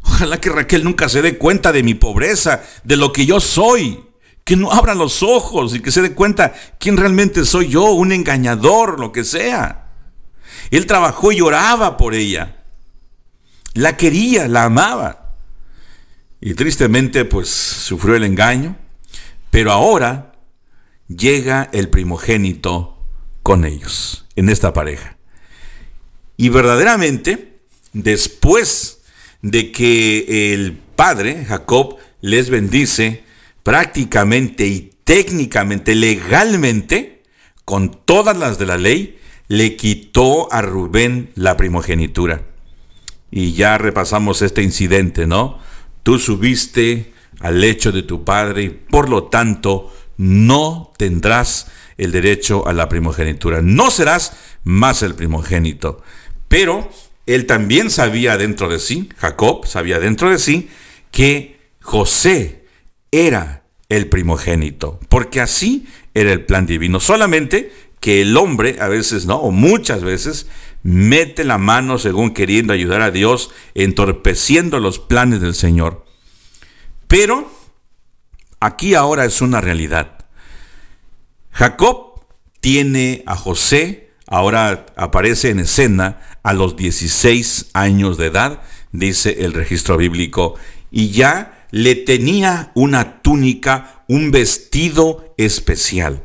Ojalá 0.00 0.40
que 0.40 0.48
Raquel 0.48 0.84
nunca 0.84 1.10
se 1.10 1.20
dé 1.20 1.36
cuenta 1.36 1.70
de 1.70 1.82
mi 1.82 1.92
pobreza, 1.92 2.62
de 2.82 2.96
lo 2.96 3.12
que 3.12 3.26
yo 3.26 3.40
soy. 3.40 4.04
Que 4.42 4.56
no 4.56 4.72
abra 4.72 4.94
los 4.94 5.22
ojos 5.22 5.74
y 5.74 5.80
que 5.80 5.92
se 5.92 6.00
dé 6.00 6.14
cuenta 6.14 6.54
quién 6.78 6.96
realmente 6.96 7.44
soy 7.44 7.68
yo, 7.68 7.90
un 7.90 8.10
engañador, 8.10 8.98
lo 9.00 9.12
que 9.12 9.22
sea. 9.22 9.90
Él 10.70 10.86
trabajó 10.86 11.30
y 11.30 11.42
oraba 11.42 11.98
por 11.98 12.14
ella. 12.14 12.55
La 13.76 13.96
quería, 13.98 14.48
la 14.48 14.64
amaba. 14.64 15.34
Y 16.40 16.54
tristemente 16.54 17.26
pues 17.26 17.48
sufrió 17.48 18.16
el 18.16 18.24
engaño. 18.24 18.76
Pero 19.50 19.70
ahora 19.70 20.32
llega 21.08 21.68
el 21.72 21.90
primogénito 21.90 22.98
con 23.42 23.66
ellos, 23.66 24.26
en 24.34 24.48
esta 24.48 24.72
pareja. 24.72 25.18
Y 26.38 26.48
verdaderamente, 26.48 27.60
después 27.92 29.02
de 29.42 29.72
que 29.72 30.54
el 30.54 30.72
padre, 30.72 31.44
Jacob, 31.44 31.98
les 32.22 32.48
bendice 32.48 33.24
prácticamente 33.62 34.66
y 34.66 34.90
técnicamente, 35.04 35.94
legalmente, 35.94 37.22
con 37.66 37.90
todas 37.90 38.36
las 38.38 38.58
de 38.58 38.66
la 38.66 38.78
ley, 38.78 39.18
le 39.48 39.76
quitó 39.76 40.50
a 40.50 40.62
Rubén 40.62 41.30
la 41.34 41.58
primogenitura. 41.58 42.42
Y 43.36 43.52
ya 43.52 43.76
repasamos 43.76 44.40
este 44.40 44.62
incidente, 44.62 45.26
¿no? 45.26 45.58
Tú 46.02 46.18
subiste 46.18 47.12
al 47.40 47.60
lecho 47.60 47.92
de 47.92 48.02
tu 48.02 48.24
padre 48.24 48.62
y 48.62 48.70
por 48.70 49.10
lo 49.10 49.24
tanto 49.24 49.94
no 50.16 50.94
tendrás 50.96 51.66
el 51.98 52.12
derecho 52.12 52.66
a 52.66 52.72
la 52.72 52.88
primogenitura. 52.88 53.60
No 53.60 53.90
serás 53.90 54.32
más 54.64 55.02
el 55.02 55.14
primogénito. 55.14 56.02
Pero 56.48 56.90
él 57.26 57.44
también 57.44 57.90
sabía 57.90 58.38
dentro 58.38 58.70
de 58.70 58.78
sí, 58.78 59.10
Jacob 59.18 59.66
sabía 59.66 59.98
dentro 59.98 60.30
de 60.30 60.38
sí, 60.38 60.70
que 61.10 61.60
José 61.82 62.64
era 63.10 63.64
el 63.90 64.08
primogénito, 64.08 64.98
porque 65.10 65.42
así 65.42 65.86
era 66.14 66.32
el 66.32 66.46
plan 66.46 66.64
divino. 66.64 67.00
Solamente 67.00 67.70
que 68.00 68.22
el 68.22 68.34
hombre, 68.38 68.78
a 68.80 68.88
veces 68.88 69.26
no, 69.26 69.36
o 69.36 69.50
muchas 69.50 70.02
veces, 70.02 70.46
mete 70.86 71.42
la 71.42 71.58
mano 71.58 71.98
según 71.98 72.32
queriendo 72.32 72.72
ayudar 72.72 73.02
a 73.02 73.10
Dios, 73.10 73.50
entorpeciendo 73.74 74.78
los 74.78 75.00
planes 75.00 75.40
del 75.40 75.56
Señor. 75.56 76.06
Pero 77.08 77.50
aquí 78.60 78.94
ahora 78.94 79.24
es 79.24 79.40
una 79.40 79.60
realidad. 79.60 80.24
Jacob 81.50 82.20
tiene 82.60 83.24
a 83.26 83.34
José, 83.34 84.12
ahora 84.28 84.86
aparece 84.96 85.50
en 85.50 85.58
escena 85.58 86.20
a 86.44 86.52
los 86.52 86.76
16 86.76 87.70
años 87.72 88.16
de 88.16 88.26
edad, 88.26 88.62
dice 88.92 89.44
el 89.44 89.54
registro 89.54 89.96
bíblico, 89.96 90.54
y 90.92 91.10
ya 91.10 91.66
le 91.72 91.96
tenía 91.96 92.70
una 92.76 93.22
túnica, 93.22 94.04
un 94.06 94.30
vestido 94.30 95.34
especial. 95.36 96.22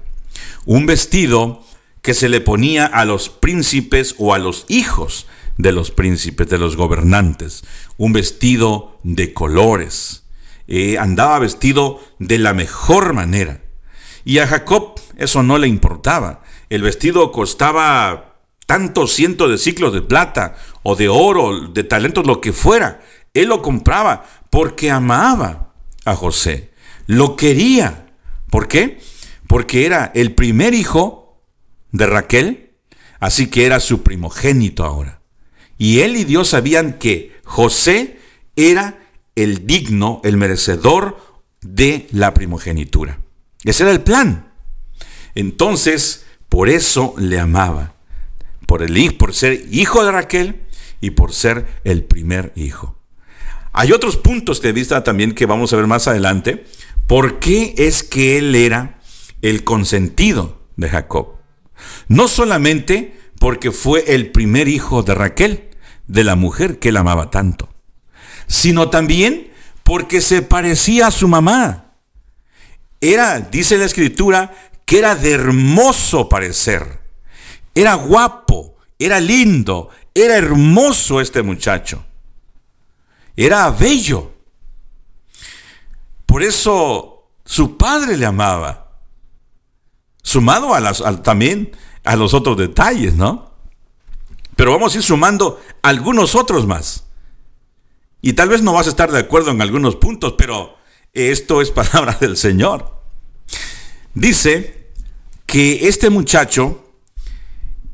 Un 0.65 0.85
vestido 0.85 1.65
que 2.01 2.13
se 2.13 2.29
le 2.29 2.41
ponía 2.41 2.85
a 2.85 3.05
los 3.05 3.29
príncipes 3.29 4.15
o 4.17 4.33
a 4.33 4.39
los 4.39 4.65
hijos 4.67 5.27
de 5.57 5.71
los 5.71 5.91
príncipes, 5.91 6.49
de 6.49 6.57
los 6.57 6.75
gobernantes. 6.75 7.63
Un 7.97 8.13
vestido 8.13 8.99
de 9.03 9.33
colores 9.33 10.23
eh, 10.67 10.97
andaba 10.97 11.39
vestido 11.39 11.99
de 12.19 12.37
la 12.37 12.53
mejor 12.53 13.13
manera. 13.13 13.61
Y 14.23 14.39
a 14.39 14.47
Jacob 14.47 14.99
eso 15.17 15.43
no 15.43 15.57
le 15.57 15.67
importaba. 15.67 16.41
El 16.69 16.81
vestido 16.81 17.31
costaba 17.31 18.37
tantos 18.65 19.13
cientos 19.13 19.49
de 19.49 19.57
ciclos 19.57 19.93
de 19.93 20.01
plata 20.01 20.55
o 20.83 20.95
de 20.95 21.09
oro, 21.09 21.67
de 21.67 21.83
talentos, 21.83 22.25
lo 22.25 22.41
que 22.41 22.53
fuera. 22.53 23.01
Él 23.33 23.49
lo 23.49 23.61
compraba 23.61 24.25
porque 24.49 24.89
amaba 24.89 25.73
a 26.05 26.15
José. 26.15 26.71
Lo 27.05 27.35
quería. 27.35 28.07
¿Por 28.49 28.67
qué? 28.67 28.99
Porque 29.47 29.85
era 29.85 30.11
el 30.15 30.33
primer 30.33 30.73
hijo 30.73 31.20
de 31.91 32.05
Raquel, 32.05 32.71
así 33.19 33.47
que 33.47 33.65
era 33.65 33.79
su 33.79 34.03
primogénito 34.03 34.83
ahora. 34.83 35.21
Y 35.77 36.01
él 36.01 36.15
y 36.15 36.23
Dios 36.23 36.49
sabían 36.49 36.99
que 36.99 37.31
José 37.43 38.19
era 38.55 38.99
el 39.35 39.65
digno, 39.65 40.21
el 40.23 40.37
merecedor 40.37 41.17
de 41.61 42.07
la 42.11 42.33
primogenitura. 42.33 43.19
Ese 43.63 43.83
era 43.83 43.91
el 43.91 44.01
plan. 44.01 44.51
Entonces, 45.35 46.25
por 46.49 46.69
eso 46.69 47.13
le 47.17 47.39
amaba. 47.39 47.95
Por, 48.65 48.83
el, 48.83 49.15
por 49.15 49.33
ser 49.33 49.65
hijo 49.71 50.05
de 50.05 50.11
Raquel 50.11 50.61
y 51.01 51.11
por 51.11 51.33
ser 51.33 51.65
el 51.83 52.03
primer 52.03 52.53
hijo. 52.55 52.97
Hay 53.73 53.91
otros 53.91 54.17
puntos 54.17 54.61
de 54.61 54.71
vista 54.71 55.03
también 55.03 55.33
que 55.33 55.45
vamos 55.45 55.73
a 55.73 55.77
ver 55.77 55.87
más 55.87 56.07
adelante. 56.07 56.65
¿Por 57.07 57.39
qué 57.39 57.73
es 57.77 58.03
que 58.03 58.37
él 58.37 58.55
era 58.55 58.99
el 59.41 59.63
consentido 59.63 60.61
de 60.77 60.89
Jacob? 60.89 61.40
No 62.07 62.27
solamente 62.27 63.19
porque 63.39 63.71
fue 63.71 64.13
el 64.13 64.31
primer 64.31 64.67
hijo 64.67 65.03
de 65.03 65.15
Raquel, 65.15 65.69
de 66.07 66.23
la 66.23 66.35
mujer 66.35 66.79
que 66.79 66.89
él 66.89 66.97
amaba 66.97 67.29
tanto 67.31 67.71
sino 68.51 68.89
también 68.89 69.49
porque 69.81 70.19
se 70.19 70.41
parecía 70.41 71.07
a 71.07 71.11
su 71.11 71.29
mamá. 71.29 71.93
Era, 72.99 73.39
dice 73.39 73.77
la 73.77 73.85
escritura, 73.85 74.53
que 74.83 74.99
era 74.99 75.15
de 75.15 75.31
hermoso 75.31 76.27
parecer. 76.27 76.99
Era 77.73 77.93
guapo, 77.93 78.75
era 78.99 79.21
lindo, 79.21 79.89
era 80.13 80.35
hermoso 80.35 81.21
este 81.21 81.41
muchacho. 81.41 82.03
Era 83.37 83.69
bello. 83.71 84.33
Por 86.25 86.43
eso 86.43 87.29
su 87.45 87.77
padre 87.77 88.17
le 88.17 88.25
amaba. 88.25 88.80
Sumado 90.21 90.73
a 90.73 90.79
las, 90.79 91.03
también 91.23 91.71
a 92.03 92.15
los 92.15 92.33
otros 92.33 92.57
detalles, 92.57 93.15
¿no? 93.15 93.51
Pero 94.55 94.71
vamos 94.71 94.93
a 94.93 94.97
ir 94.97 95.03
sumando 95.03 95.61
algunos 95.81 96.35
otros 96.35 96.67
más. 96.67 97.05
Y 98.21 98.33
tal 98.33 98.49
vez 98.49 98.61
no 98.61 98.73
vas 98.73 98.87
a 98.87 98.91
estar 98.91 99.11
de 99.11 99.19
acuerdo 99.19 99.51
en 99.51 99.61
algunos 99.61 99.95
puntos, 99.95 100.35
pero 100.37 100.77
esto 101.13 101.61
es 101.61 101.71
palabra 101.71 102.17
del 102.19 102.37
Señor. 102.37 103.01
Dice 104.13 104.91
que 105.45 105.87
este 105.87 106.09
muchacho 106.09 106.85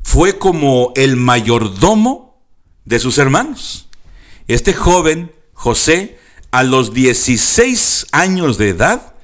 fue 0.02 0.38
como 0.38 0.92
el 0.96 1.16
mayordomo 1.16 2.42
de 2.84 2.98
sus 2.98 3.18
hermanos. 3.18 3.88
Este 4.46 4.72
joven, 4.72 5.32
José, 5.52 6.18
a 6.50 6.62
los 6.62 6.94
16 6.94 8.06
años 8.12 8.58
de 8.58 8.70
edad, 8.70 9.14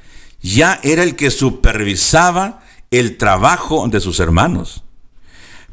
ya 0.43 0.81
era 0.83 1.03
el 1.03 1.17
que 1.17 1.31
supervisaba 1.31 2.64
el 2.99 3.17
trabajo 3.17 3.89
de 3.89 4.01
sus 4.01 4.21
hermanos. 4.21 4.85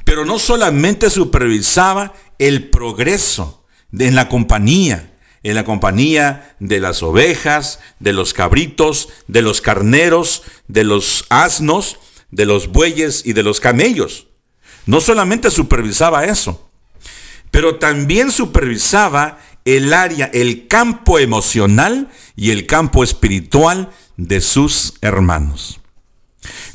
Pero 0.03 0.25
no 0.25 0.39
solamente 0.39 1.09
supervisaba 1.09 2.13
el 2.39 2.69
progreso 2.69 3.65
en 3.97 4.15
la 4.15 4.29
compañía, 4.29 5.13
en 5.43 5.55
la 5.55 5.63
compañía 5.63 6.55
de 6.59 6.79
las 6.79 7.03
ovejas, 7.03 7.79
de 7.99 8.13
los 8.13 8.33
cabritos, 8.33 9.09
de 9.27 9.41
los 9.41 9.61
carneros, 9.61 10.43
de 10.67 10.83
los 10.83 11.25
asnos, 11.29 11.99
de 12.31 12.45
los 12.45 12.67
bueyes 12.69 13.23
y 13.25 13.33
de 13.33 13.43
los 13.43 13.59
camellos. 13.59 14.27
No 14.85 15.01
solamente 15.01 15.51
supervisaba 15.51 16.25
eso, 16.25 16.71
pero 17.51 17.75
también 17.75 18.31
supervisaba 18.31 19.39
el 19.65 19.93
área, 19.93 20.31
el 20.33 20.67
campo 20.67 21.19
emocional 21.19 22.09
y 22.35 22.49
el 22.49 22.65
campo 22.65 23.03
espiritual 23.03 23.91
de 24.17 24.41
sus 24.41 24.95
hermanos. 25.01 25.80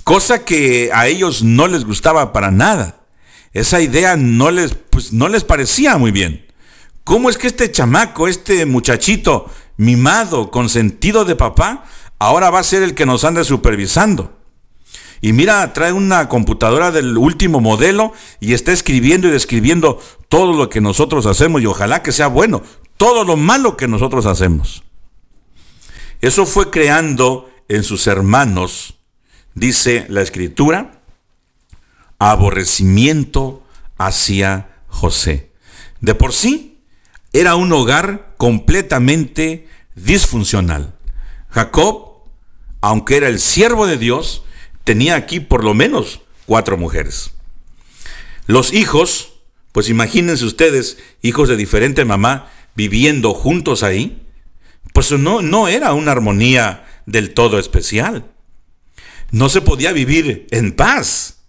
Cosa 0.04 0.44
que 0.44 0.90
a 0.92 1.06
ellos 1.08 1.42
no 1.42 1.66
les 1.66 1.84
gustaba 1.84 2.32
para 2.32 2.50
nada. 2.50 3.00
Esa 3.52 3.80
idea 3.80 4.16
no 4.16 4.50
les, 4.50 4.74
pues, 4.74 5.12
no 5.12 5.28
les 5.28 5.44
parecía 5.44 5.96
muy 5.98 6.10
bien. 6.10 6.46
¿Cómo 7.04 7.30
es 7.30 7.38
que 7.38 7.46
este 7.46 7.70
chamaco, 7.70 8.28
este 8.28 8.66
muchachito 8.66 9.50
mimado, 9.76 10.50
con 10.50 10.68
sentido 10.68 11.24
de 11.24 11.36
papá, 11.36 11.84
ahora 12.18 12.50
va 12.50 12.58
a 12.58 12.64
ser 12.64 12.82
el 12.82 12.94
que 12.94 13.06
nos 13.06 13.24
ande 13.24 13.44
supervisando? 13.44 14.36
Y 15.20 15.32
mira, 15.32 15.72
trae 15.72 15.92
una 15.92 16.28
computadora 16.28 16.90
del 16.90 17.16
último 17.16 17.60
modelo 17.60 18.12
y 18.40 18.52
está 18.52 18.72
escribiendo 18.72 19.28
y 19.28 19.30
describiendo 19.30 20.00
todo 20.28 20.52
lo 20.52 20.68
que 20.68 20.80
nosotros 20.80 21.26
hacemos 21.26 21.62
y 21.62 21.66
ojalá 21.66 22.02
que 22.02 22.12
sea 22.12 22.26
bueno, 22.26 22.62
todo 22.96 23.24
lo 23.24 23.36
malo 23.36 23.76
que 23.76 23.88
nosotros 23.88 24.26
hacemos. 24.26 24.82
Eso 26.20 26.44
fue 26.46 26.70
creando 26.70 27.50
en 27.68 27.82
sus 27.82 28.06
hermanos, 28.06 28.95
dice 29.56 30.06
la 30.08 30.22
escritura, 30.22 31.00
aborrecimiento 32.20 33.66
hacia 33.98 34.68
José. 34.86 35.50
De 36.00 36.14
por 36.14 36.32
sí, 36.32 36.78
era 37.32 37.56
un 37.56 37.72
hogar 37.72 38.34
completamente 38.36 39.66
disfuncional. 39.96 40.94
Jacob, 41.48 42.22
aunque 42.80 43.16
era 43.16 43.28
el 43.28 43.40
siervo 43.40 43.86
de 43.86 43.96
Dios, 43.96 44.44
tenía 44.84 45.16
aquí 45.16 45.40
por 45.40 45.64
lo 45.64 45.74
menos 45.74 46.20
cuatro 46.44 46.76
mujeres. 46.76 47.32
Los 48.46 48.72
hijos, 48.72 49.32
pues 49.72 49.88
imagínense 49.88 50.44
ustedes, 50.44 50.98
hijos 51.22 51.48
de 51.48 51.56
diferente 51.56 52.04
mamá, 52.04 52.50
viviendo 52.74 53.32
juntos 53.32 53.82
ahí, 53.82 54.22
pues 54.92 55.10
no, 55.12 55.40
no 55.40 55.66
era 55.66 55.94
una 55.94 56.12
armonía 56.12 56.86
del 57.06 57.32
todo 57.32 57.58
especial. 57.58 58.35
No 59.30 59.48
se 59.48 59.60
podía 59.60 59.92
vivir 59.92 60.46
en 60.50 60.72
paz. 60.72 61.44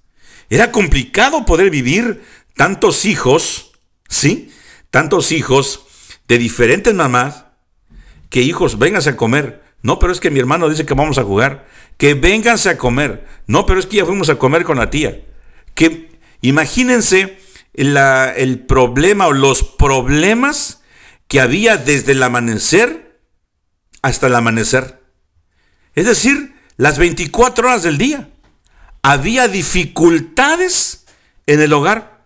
Era 0.49 0.71
complicado 0.71 1.45
poder 1.45 1.69
vivir 1.69 2.23
tantos 2.55 3.05
hijos, 3.05 3.71
¿sí? 4.07 4.51
Tantos 4.89 5.31
hijos 5.31 5.85
de 6.27 6.37
diferentes 6.37 6.93
mamás, 6.93 7.45
que 8.29 8.41
hijos, 8.41 8.77
vénganse 8.79 9.11
a 9.11 9.17
comer. 9.17 9.63
No, 9.81 9.99
pero 9.99 10.11
es 10.11 10.19
que 10.19 10.31
mi 10.31 10.39
hermano 10.39 10.69
dice 10.69 10.85
que 10.85 10.93
vamos 10.93 11.17
a 11.17 11.23
jugar. 11.23 11.67
Que 11.97 12.13
vénganse 12.13 12.69
a 12.69 12.77
comer. 12.77 13.25
No, 13.47 13.65
pero 13.65 13.79
es 13.79 13.85
que 13.85 13.97
ya 13.97 14.05
fuimos 14.05 14.29
a 14.29 14.35
comer 14.37 14.63
con 14.63 14.77
la 14.77 14.89
tía. 14.89 15.23
Que 15.75 16.09
imagínense 16.41 17.37
el 17.73 18.65
problema 18.67 19.27
o 19.27 19.33
los 19.33 19.63
problemas 19.63 20.81
que 21.27 21.39
había 21.39 21.77
desde 21.77 22.13
el 22.13 22.23
amanecer 22.23 23.21
hasta 24.01 24.27
el 24.27 24.35
amanecer. 24.35 25.01
Es 25.93 26.05
decir, 26.05 26.55
las 26.77 26.97
24 26.97 27.67
horas 27.67 27.83
del 27.83 27.97
día. 27.97 28.29
Había 29.01 29.47
dificultades 29.47 31.05
en 31.45 31.61
el 31.61 31.73
hogar 31.73 32.21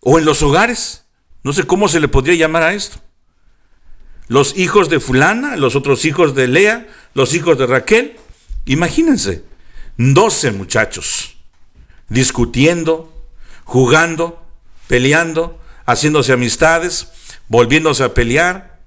o 0.00 0.18
en 0.18 0.24
los 0.24 0.42
hogares. 0.42 1.04
No 1.42 1.52
sé 1.52 1.64
cómo 1.64 1.88
se 1.88 2.00
le 2.00 2.08
podría 2.08 2.34
llamar 2.34 2.62
a 2.62 2.74
esto. 2.74 2.98
Los 4.28 4.56
hijos 4.56 4.88
de 4.88 5.00
fulana, 5.00 5.56
los 5.56 5.76
otros 5.76 6.04
hijos 6.04 6.34
de 6.34 6.48
Lea, 6.48 6.88
los 7.14 7.34
hijos 7.34 7.58
de 7.58 7.66
Raquel. 7.66 8.16
Imagínense, 8.66 9.44
12 9.98 10.52
muchachos 10.52 11.34
discutiendo, 12.08 13.12
jugando, 13.64 14.42
peleando, 14.88 15.60
haciéndose 15.86 16.32
amistades, 16.32 17.08
volviéndose 17.48 18.04
a 18.04 18.14
pelear, 18.14 18.80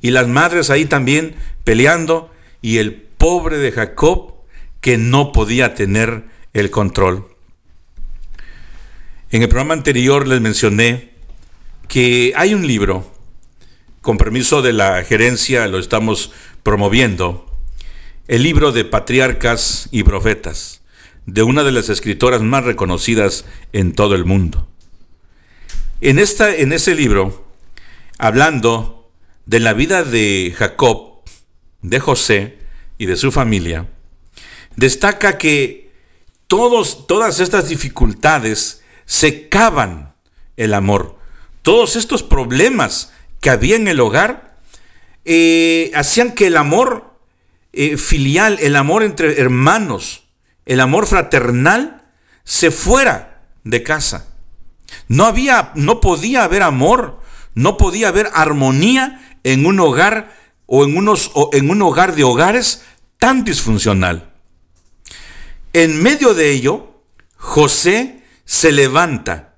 y 0.00 0.10
las 0.10 0.28
madres 0.28 0.70
ahí 0.70 0.84
también 0.84 1.34
peleando, 1.64 2.32
y 2.60 2.78
el 2.78 3.03
pobre 3.24 3.56
de 3.56 3.72
Jacob 3.72 4.34
que 4.82 4.98
no 4.98 5.32
podía 5.32 5.72
tener 5.72 6.24
el 6.52 6.70
control. 6.70 7.26
En 9.30 9.40
el 9.40 9.48
programa 9.48 9.72
anterior 9.72 10.28
les 10.28 10.42
mencioné 10.42 11.14
que 11.88 12.34
hay 12.36 12.52
un 12.52 12.66
libro, 12.66 13.10
con 14.02 14.18
permiso 14.18 14.60
de 14.60 14.74
la 14.74 15.02
gerencia 15.04 15.66
lo 15.68 15.78
estamos 15.78 16.32
promoviendo, 16.62 17.50
el 18.28 18.42
libro 18.42 18.72
de 18.72 18.84
patriarcas 18.84 19.88
y 19.90 20.02
profetas, 20.02 20.82
de 21.24 21.42
una 21.44 21.64
de 21.64 21.72
las 21.72 21.88
escritoras 21.88 22.42
más 22.42 22.64
reconocidas 22.64 23.46
en 23.72 23.94
todo 23.94 24.16
el 24.16 24.26
mundo. 24.26 24.68
En, 26.02 26.18
esta, 26.18 26.54
en 26.54 26.74
ese 26.74 26.94
libro, 26.94 27.46
hablando 28.18 29.10
de 29.46 29.60
la 29.60 29.72
vida 29.72 30.04
de 30.04 30.54
Jacob, 30.54 31.22
de 31.80 32.00
José 32.00 32.63
y 32.98 33.06
de 33.06 33.16
su 33.16 33.32
familia, 33.32 33.88
destaca 34.76 35.38
que 35.38 35.92
todos, 36.46 37.06
todas 37.06 37.40
estas 37.40 37.68
dificultades 37.68 38.82
secaban 39.06 40.14
el 40.56 40.74
amor. 40.74 41.18
Todos 41.62 41.96
estos 41.96 42.22
problemas 42.22 43.12
que 43.40 43.50
había 43.50 43.76
en 43.76 43.88
el 43.88 44.00
hogar 44.00 44.58
eh, 45.24 45.90
hacían 45.94 46.32
que 46.32 46.46
el 46.48 46.56
amor 46.56 47.18
eh, 47.72 47.96
filial, 47.96 48.58
el 48.60 48.76
amor 48.76 49.02
entre 49.02 49.40
hermanos, 49.40 50.24
el 50.66 50.80
amor 50.80 51.06
fraternal, 51.06 52.04
se 52.44 52.70
fuera 52.70 53.42
de 53.64 53.82
casa. 53.82 54.28
No 55.08 55.24
había, 55.24 55.72
no 55.74 56.00
podía 56.00 56.44
haber 56.44 56.62
amor, 56.62 57.20
no 57.54 57.76
podía 57.76 58.08
haber 58.08 58.30
armonía 58.34 59.38
en 59.42 59.66
un 59.66 59.80
hogar 59.80 60.34
o 60.66 60.84
en, 60.84 60.96
unos, 60.96 61.30
o 61.34 61.50
en 61.52 61.70
un 61.70 61.82
hogar 61.82 62.14
de 62.14 62.24
hogares 62.24 62.82
tan 63.18 63.44
disfuncional. 63.44 64.32
En 65.72 66.02
medio 66.02 66.34
de 66.34 66.50
ello, 66.50 67.02
José 67.36 68.22
se 68.44 68.72
levanta 68.72 69.54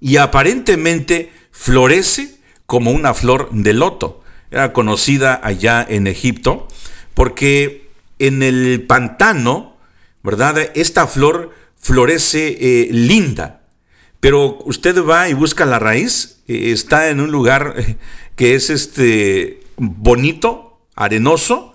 y 0.00 0.16
aparentemente 0.16 1.32
florece 1.50 2.36
como 2.66 2.90
una 2.90 3.14
flor 3.14 3.48
de 3.52 3.72
loto. 3.72 4.22
Era 4.50 4.72
conocida 4.72 5.40
allá 5.42 5.84
en 5.88 6.06
Egipto 6.06 6.68
porque 7.14 7.90
en 8.18 8.42
el 8.42 8.84
pantano, 8.86 9.76
¿verdad? 10.22 10.70
Esta 10.74 11.06
flor 11.06 11.52
florece 11.76 12.56
eh, 12.60 12.88
linda, 12.90 13.62
pero 14.20 14.58
usted 14.64 15.04
va 15.04 15.28
y 15.28 15.34
busca 15.34 15.66
la 15.66 15.78
raíz, 15.78 16.42
eh, 16.48 16.72
está 16.72 17.10
en 17.10 17.20
un 17.20 17.30
lugar 17.30 17.74
eh, 17.76 17.96
que 18.34 18.54
es 18.54 18.70
este 18.70 19.60
bonito, 19.76 20.80
arenoso, 20.94 21.74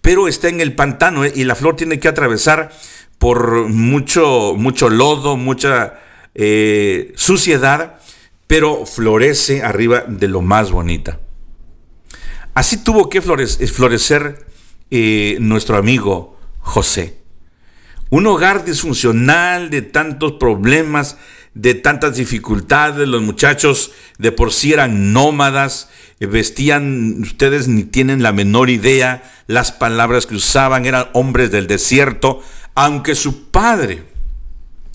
pero 0.00 0.28
está 0.28 0.48
en 0.48 0.60
el 0.60 0.74
pantano 0.74 1.24
y 1.26 1.44
la 1.44 1.54
flor 1.54 1.76
tiene 1.76 2.00
que 2.00 2.08
atravesar 2.08 2.70
por 3.18 3.68
mucho, 3.68 4.54
mucho 4.56 4.90
lodo, 4.90 5.36
mucha 5.36 6.00
eh, 6.34 7.12
suciedad, 7.14 8.00
pero 8.46 8.84
florece 8.84 9.62
arriba 9.62 10.04
de 10.08 10.28
lo 10.28 10.42
más 10.42 10.72
bonita. 10.72 11.20
Así 12.54 12.82
tuvo 12.82 13.08
que 13.08 13.22
florecer 13.22 14.46
eh, 14.90 15.36
nuestro 15.40 15.76
amigo 15.76 16.36
José. 16.58 17.18
Un 18.10 18.26
hogar 18.26 18.64
disfuncional 18.64 19.70
de 19.70 19.80
tantos 19.80 20.32
problemas, 20.32 21.16
de 21.54 21.74
tantas 21.74 22.16
dificultades, 22.16 23.06
los 23.06 23.22
muchachos 23.22 23.92
de 24.18 24.32
por 24.32 24.52
sí 24.52 24.72
eran 24.72 25.12
nómadas, 25.12 25.90
eh, 26.20 26.26
vestían, 26.26 27.20
ustedes 27.20 27.68
ni 27.68 27.84
tienen 27.84 28.22
la 28.22 28.32
menor 28.32 28.70
idea, 28.70 29.22
las 29.46 29.72
palabras 29.72 30.26
que 30.26 30.36
usaban 30.36 30.86
eran 30.86 31.08
hombres 31.12 31.50
del 31.50 31.66
desierto, 31.66 32.42
aunque 32.74 33.14
su 33.14 33.50
padre, 33.50 34.04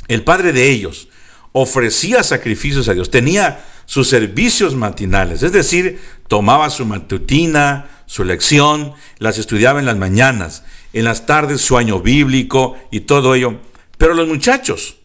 el 0.07 0.23
padre 0.23 0.51
de 0.51 0.69
ellos, 0.69 1.09
ofrecía 1.51 2.23
sacrificios 2.23 2.87
a 2.87 2.93
Dios, 2.93 3.11
tenía 3.11 3.63
sus 3.85 4.09
servicios 4.09 4.75
matinales, 4.75 5.43
es 5.43 5.51
decir, 5.51 5.99
tomaba 6.27 6.69
su 6.69 6.85
matutina, 6.85 7.89
su 8.05 8.23
lección, 8.23 8.93
las 9.19 9.37
estudiaba 9.37 9.79
en 9.79 9.85
las 9.85 9.97
mañanas, 9.97 10.63
en 10.93 11.05
las 11.05 11.25
tardes 11.25 11.61
su 11.61 11.77
año 11.77 11.99
bíblico 11.99 12.77
y 12.91 13.01
todo 13.01 13.35
ello. 13.35 13.59
Pero 13.97 14.13
los 14.13 14.27
muchachos 14.27 14.97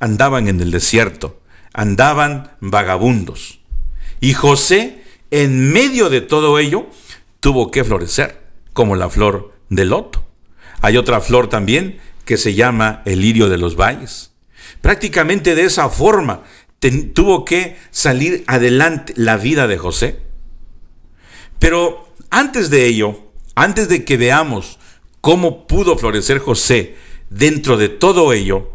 andaban 0.00 0.48
en 0.48 0.60
el 0.60 0.70
desierto, 0.70 1.40
andaban 1.72 2.52
vagabundos. 2.60 3.60
Y 4.20 4.34
José, 4.34 5.02
en 5.30 5.72
medio 5.72 6.10
de 6.10 6.20
todo 6.20 6.58
ello, 6.58 6.86
tuvo 7.40 7.70
que 7.70 7.84
florecer, 7.84 8.40
como 8.72 8.96
la 8.96 9.10
flor 9.10 9.52
del 9.68 9.90
loto. 9.90 10.24
Hay 10.80 10.96
otra 10.96 11.20
flor 11.20 11.48
también 11.48 11.98
que 12.24 12.36
se 12.36 12.54
llama 12.54 13.02
el 13.04 13.20
lirio 13.20 13.48
de 13.48 13.58
los 13.58 13.76
valles. 13.76 14.32
Prácticamente 14.80 15.54
de 15.54 15.64
esa 15.64 15.88
forma 15.88 16.42
tuvo 17.14 17.44
que 17.44 17.76
salir 17.90 18.44
adelante 18.46 19.14
la 19.16 19.36
vida 19.36 19.66
de 19.66 19.78
José. 19.78 20.20
Pero 21.58 22.12
antes 22.30 22.68
de 22.70 22.86
ello, 22.86 23.30
antes 23.54 23.88
de 23.88 24.04
que 24.04 24.16
veamos 24.16 24.78
cómo 25.20 25.66
pudo 25.66 25.96
florecer 25.96 26.38
José 26.38 26.96
dentro 27.30 27.76
de 27.76 27.88
todo 27.88 28.32
ello, 28.32 28.73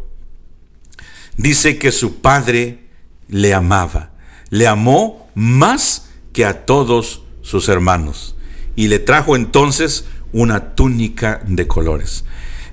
dice 1.40 1.78
que 1.78 1.90
su 1.90 2.20
padre 2.20 2.80
le 3.28 3.54
amaba, 3.54 4.10
le 4.50 4.66
amó 4.66 5.30
más 5.34 6.10
que 6.32 6.44
a 6.44 6.66
todos 6.66 7.22
sus 7.42 7.68
hermanos 7.68 8.36
y 8.76 8.88
le 8.88 8.98
trajo 8.98 9.36
entonces 9.36 10.04
una 10.32 10.74
túnica 10.74 11.40
de 11.46 11.66
colores. 11.66 12.24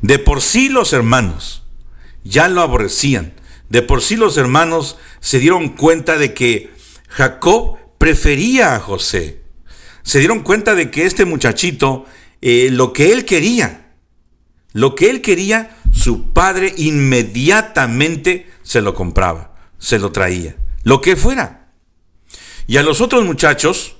De 0.01 0.19
por 0.19 0.41
sí 0.41 0.69
los 0.69 0.93
hermanos 0.93 1.63
ya 2.23 2.47
lo 2.49 2.61
aborrecían. 2.61 3.33
De 3.69 3.81
por 3.81 4.01
sí 4.01 4.15
los 4.15 4.37
hermanos 4.37 4.97
se 5.19 5.39
dieron 5.39 5.69
cuenta 5.69 6.17
de 6.17 6.33
que 6.33 6.69
Jacob 7.07 7.77
prefería 7.97 8.75
a 8.75 8.79
José. 8.79 9.41
Se 10.03 10.19
dieron 10.19 10.41
cuenta 10.41 10.75
de 10.75 10.91
que 10.91 11.05
este 11.05 11.25
muchachito, 11.25 12.05
eh, 12.41 12.69
lo 12.71 12.93
que 12.93 13.11
él 13.11 13.25
quería, 13.25 13.86
lo 14.77 14.93
que 14.93 15.09
él 15.09 15.21
quería, 15.23 15.75
su 15.91 16.33
padre 16.33 16.71
inmediatamente 16.77 18.47
se 18.61 18.83
lo 18.83 18.93
compraba, 18.93 19.55
se 19.79 19.97
lo 19.97 20.11
traía, 20.11 20.55
lo 20.83 21.01
que 21.01 21.15
fuera. 21.15 21.71
Y 22.67 22.77
a 22.77 22.83
los 22.83 23.01
otros 23.01 23.25
muchachos, 23.25 23.95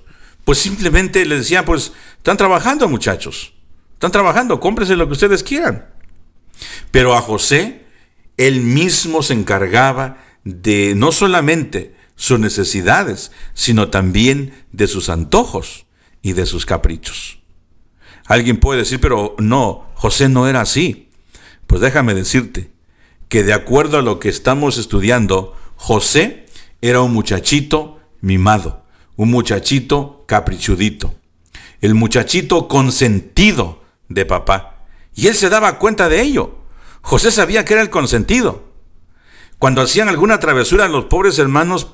pues 0.46 0.60
simplemente 0.60 1.26
les 1.26 1.40
decían, 1.40 1.66
pues 1.66 1.94
están 2.18 2.38
trabajando 2.38 2.88
muchachos, 2.88 3.54
están 3.94 4.12
trabajando, 4.12 4.60
cómprese 4.60 4.96
lo 4.96 5.08
que 5.08 5.14
ustedes 5.14 5.42
quieran. 5.42 5.88
Pero 6.92 7.16
a 7.16 7.22
José, 7.22 7.84
él 8.38 8.62
mismo 8.62 9.24
se 9.24 9.34
encargaba 9.34 10.18
de 10.44 10.94
no 10.96 11.12
solamente 11.12 11.96
sus 12.16 12.40
necesidades, 12.40 13.32
sino 13.56 13.90
también 13.90 14.54
de 14.72 14.86
sus 14.86 15.10
antojos 15.10 15.88
y 16.22 16.34
de 16.34 16.46
sus 16.46 16.68
caprichos. 16.68 17.40
Alguien 18.28 18.58
puede 18.58 18.80
decir, 18.80 19.00
pero 19.00 19.36
no, 19.40 19.86
José 19.96 20.30
no 20.30 20.48
era 20.48 20.62
así. 20.62 21.10
Pues 21.66 21.82
déjame 21.82 22.14
decirte 22.14 22.70
que 23.30 23.44
de 23.44 23.54
acuerdo 23.54 23.98
a 23.98 24.02
lo 24.02 24.20
que 24.20 24.30
estamos 24.30 24.78
estudiando, 24.78 25.56
José 25.76 26.46
era 26.82 27.02
un 27.02 27.14
muchachito 27.14 28.00
mimado, 28.22 28.84
un 29.16 29.32
muchachito 29.32 30.24
caprichudito, 30.28 31.16
el 31.82 31.96
muchachito 31.96 32.68
consentido 32.68 33.82
de 34.10 34.26
papá. 34.26 34.86
Y 35.16 35.28
él 35.28 35.36
se 35.36 35.50
daba 35.50 35.80
cuenta 35.80 36.10
de 36.10 36.22
ello. 36.22 36.60
José 37.02 37.32
sabía 37.32 37.66
que 37.66 37.74
era 37.74 37.82
el 37.82 37.90
consentido. 37.90 38.68
Cuando 39.58 39.82
hacían 39.82 40.10
alguna 40.10 40.40
travesura, 40.40 40.88
los 40.88 41.06
pobres 41.06 41.40
hermanos 41.40 41.88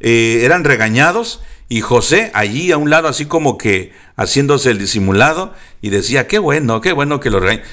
eh, 0.00 0.42
eran 0.42 0.64
regañados 0.64 1.40
y 1.68 1.82
José 1.82 2.30
allí 2.34 2.72
a 2.72 2.78
un 2.78 2.88
lado 2.88 3.08
así 3.08 3.26
como 3.26 3.58
que 3.58 3.92
haciéndose 4.16 4.70
el 4.70 4.78
disimulado 4.78 5.54
y 5.82 5.90
decía, 5.90 6.26
qué 6.26 6.38
bueno, 6.38 6.80
qué 6.80 6.92
bueno 6.92 7.20
que 7.20 7.30
lo 7.30 7.40
regañen. 7.40 7.64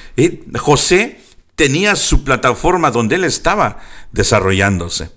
José 0.58 1.20
tenía 1.54 1.96
su 1.96 2.22
plataforma 2.22 2.90
donde 2.90 3.14
él 3.14 3.24
estaba 3.24 3.78
desarrollándose. 4.12 5.10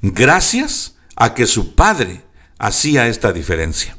Gracias 0.00 0.96
a 1.16 1.34
que 1.34 1.46
su 1.46 1.74
padre 1.74 2.22
hacía 2.58 3.08
esta 3.08 3.32
diferencia. 3.32 3.96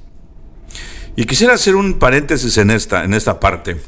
Y 1.17 1.25
quisiera 1.25 1.55
hacer 1.55 1.75
un 1.75 1.99
paréntesis 1.99 2.57
en 2.57 2.71
esta, 2.71 3.03
en 3.03 3.13
esta 3.13 3.41
parte. 3.41 3.81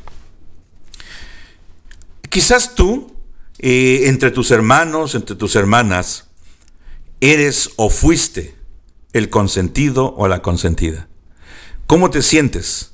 Quizás 2.29 2.75
tú, 2.75 3.15
eh, 3.59 4.03
entre 4.07 4.31
tus 4.31 4.51
hermanos, 4.51 5.15
entre 5.15 5.37
tus 5.37 5.55
hermanas, 5.55 6.27
eres 7.21 7.69
o 7.77 7.89
fuiste 7.89 8.60
el 9.13 9.29
consentido 9.29 10.13
o 10.15 10.27
la 10.27 10.41
consentida. 10.41 11.07
¿Cómo 11.87 12.09
te 12.09 12.21
sientes 12.21 12.93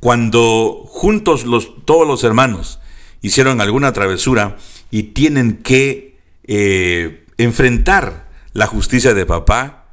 cuando 0.00 0.84
juntos 0.86 1.44
todos 1.84 2.06
los 2.06 2.24
hermanos 2.24 2.80
hicieron 3.20 3.60
alguna 3.60 3.92
travesura 3.92 4.56
y 4.90 5.04
tienen 5.04 5.58
que 5.58 6.18
eh, 6.44 7.26
enfrentar 7.36 8.28
la 8.52 8.66
justicia 8.66 9.12
de 9.14 9.26
papá 9.26 9.86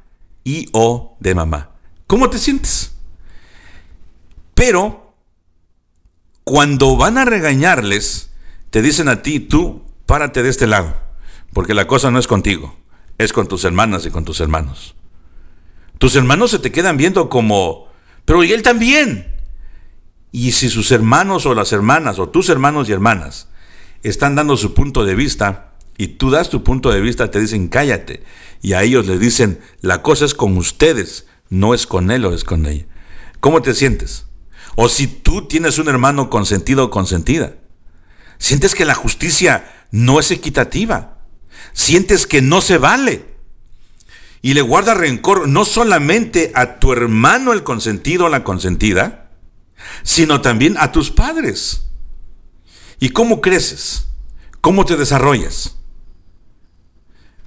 y 0.44 0.68
o 0.72 1.16
de 1.20 1.34
mamá? 1.34 1.70
¿Cómo 2.06 2.30
te 2.30 2.38
sientes? 2.38 2.94
Pero 4.54 5.14
cuando 6.44 6.96
van 6.96 7.18
a 7.18 7.24
regañarles, 7.24 8.30
te 8.70 8.80
dicen 8.80 9.08
a 9.08 9.20
ti, 9.20 9.40
tú 9.40 9.82
párate 10.06 10.42
de 10.42 10.48
este 10.48 10.66
lado, 10.66 10.96
porque 11.52 11.74
la 11.74 11.86
cosa 11.86 12.10
no 12.10 12.18
es 12.18 12.26
contigo, 12.26 12.76
es 13.18 13.32
con 13.32 13.48
tus 13.48 13.64
hermanas 13.64 14.06
y 14.06 14.10
con 14.10 14.24
tus 14.24 14.40
hermanos. 14.40 14.94
Tus 15.98 16.14
hermanos 16.16 16.50
se 16.50 16.58
te 16.58 16.72
quedan 16.72 16.96
viendo 16.96 17.28
como, 17.28 17.88
pero 18.24 18.44
y 18.44 18.52
él 18.52 18.62
también. 18.62 19.34
Y 20.32 20.52
si 20.52 20.68
sus 20.68 20.92
hermanos 20.92 21.46
o 21.46 21.54
las 21.54 21.72
hermanas 21.72 22.18
o 22.18 22.28
tus 22.28 22.48
hermanos 22.48 22.88
y 22.88 22.92
hermanas 22.92 23.48
están 24.02 24.34
dando 24.34 24.56
su 24.56 24.74
punto 24.74 25.04
de 25.04 25.14
vista 25.14 25.72
y 25.96 26.08
tú 26.08 26.30
das 26.30 26.50
tu 26.50 26.62
punto 26.62 26.90
de 26.90 27.00
vista, 27.00 27.30
te 27.30 27.40
dicen 27.40 27.68
cállate. 27.68 28.22
Y 28.60 28.74
a 28.74 28.82
ellos 28.82 29.06
les 29.06 29.20
dicen, 29.20 29.60
la 29.80 30.02
cosa 30.02 30.24
es 30.24 30.34
con 30.34 30.56
ustedes, 30.56 31.26
no 31.48 31.72
es 31.72 31.86
con 31.86 32.10
él 32.10 32.24
o 32.24 32.34
es 32.34 32.44
con 32.44 32.66
ella. 32.66 32.84
¿Cómo 33.40 33.62
te 33.62 33.74
sientes? 33.74 34.26
O 34.74 34.88
si 34.88 35.06
tú 35.06 35.46
tienes 35.46 35.78
un 35.78 35.88
hermano 35.88 36.28
consentido 36.28 36.84
o 36.84 36.90
consentida, 36.90 37.54
sientes 38.38 38.74
que 38.74 38.84
la 38.84 38.94
justicia 38.94 39.86
no 39.90 40.20
es 40.20 40.30
equitativa, 40.30 41.18
sientes 41.72 42.26
que 42.26 42.42
no 42.42 42.60
se 42.60 42.76
vale 42.76 43.35
y 44.46 44.54
le 44.54 44.60
guarda 44.60 44.94
rencor 44.94 45.48
no 45.48 45.64
solamente 45.64 46.52
a 46.54 46.78
tu 46.78 46.92
hermano 46.92 47.52
el 47.52 47.64
consentido 47.64 48.26
o 48.26 48.28
la 48.28 48.44
consentida, 48.44 49.28
sino 50.04 50.40
también 50.40 50.76
a 50.78 50.92
tus 50.92 51.10
padres. 51.10 51.88
¿Y 53.00 53.08
cómo 53.08 53.40
creces? 53.40 54.06
¿Cómo 54.60 54.84
te 54.84 54.96
desarrollas? 54.96 55.78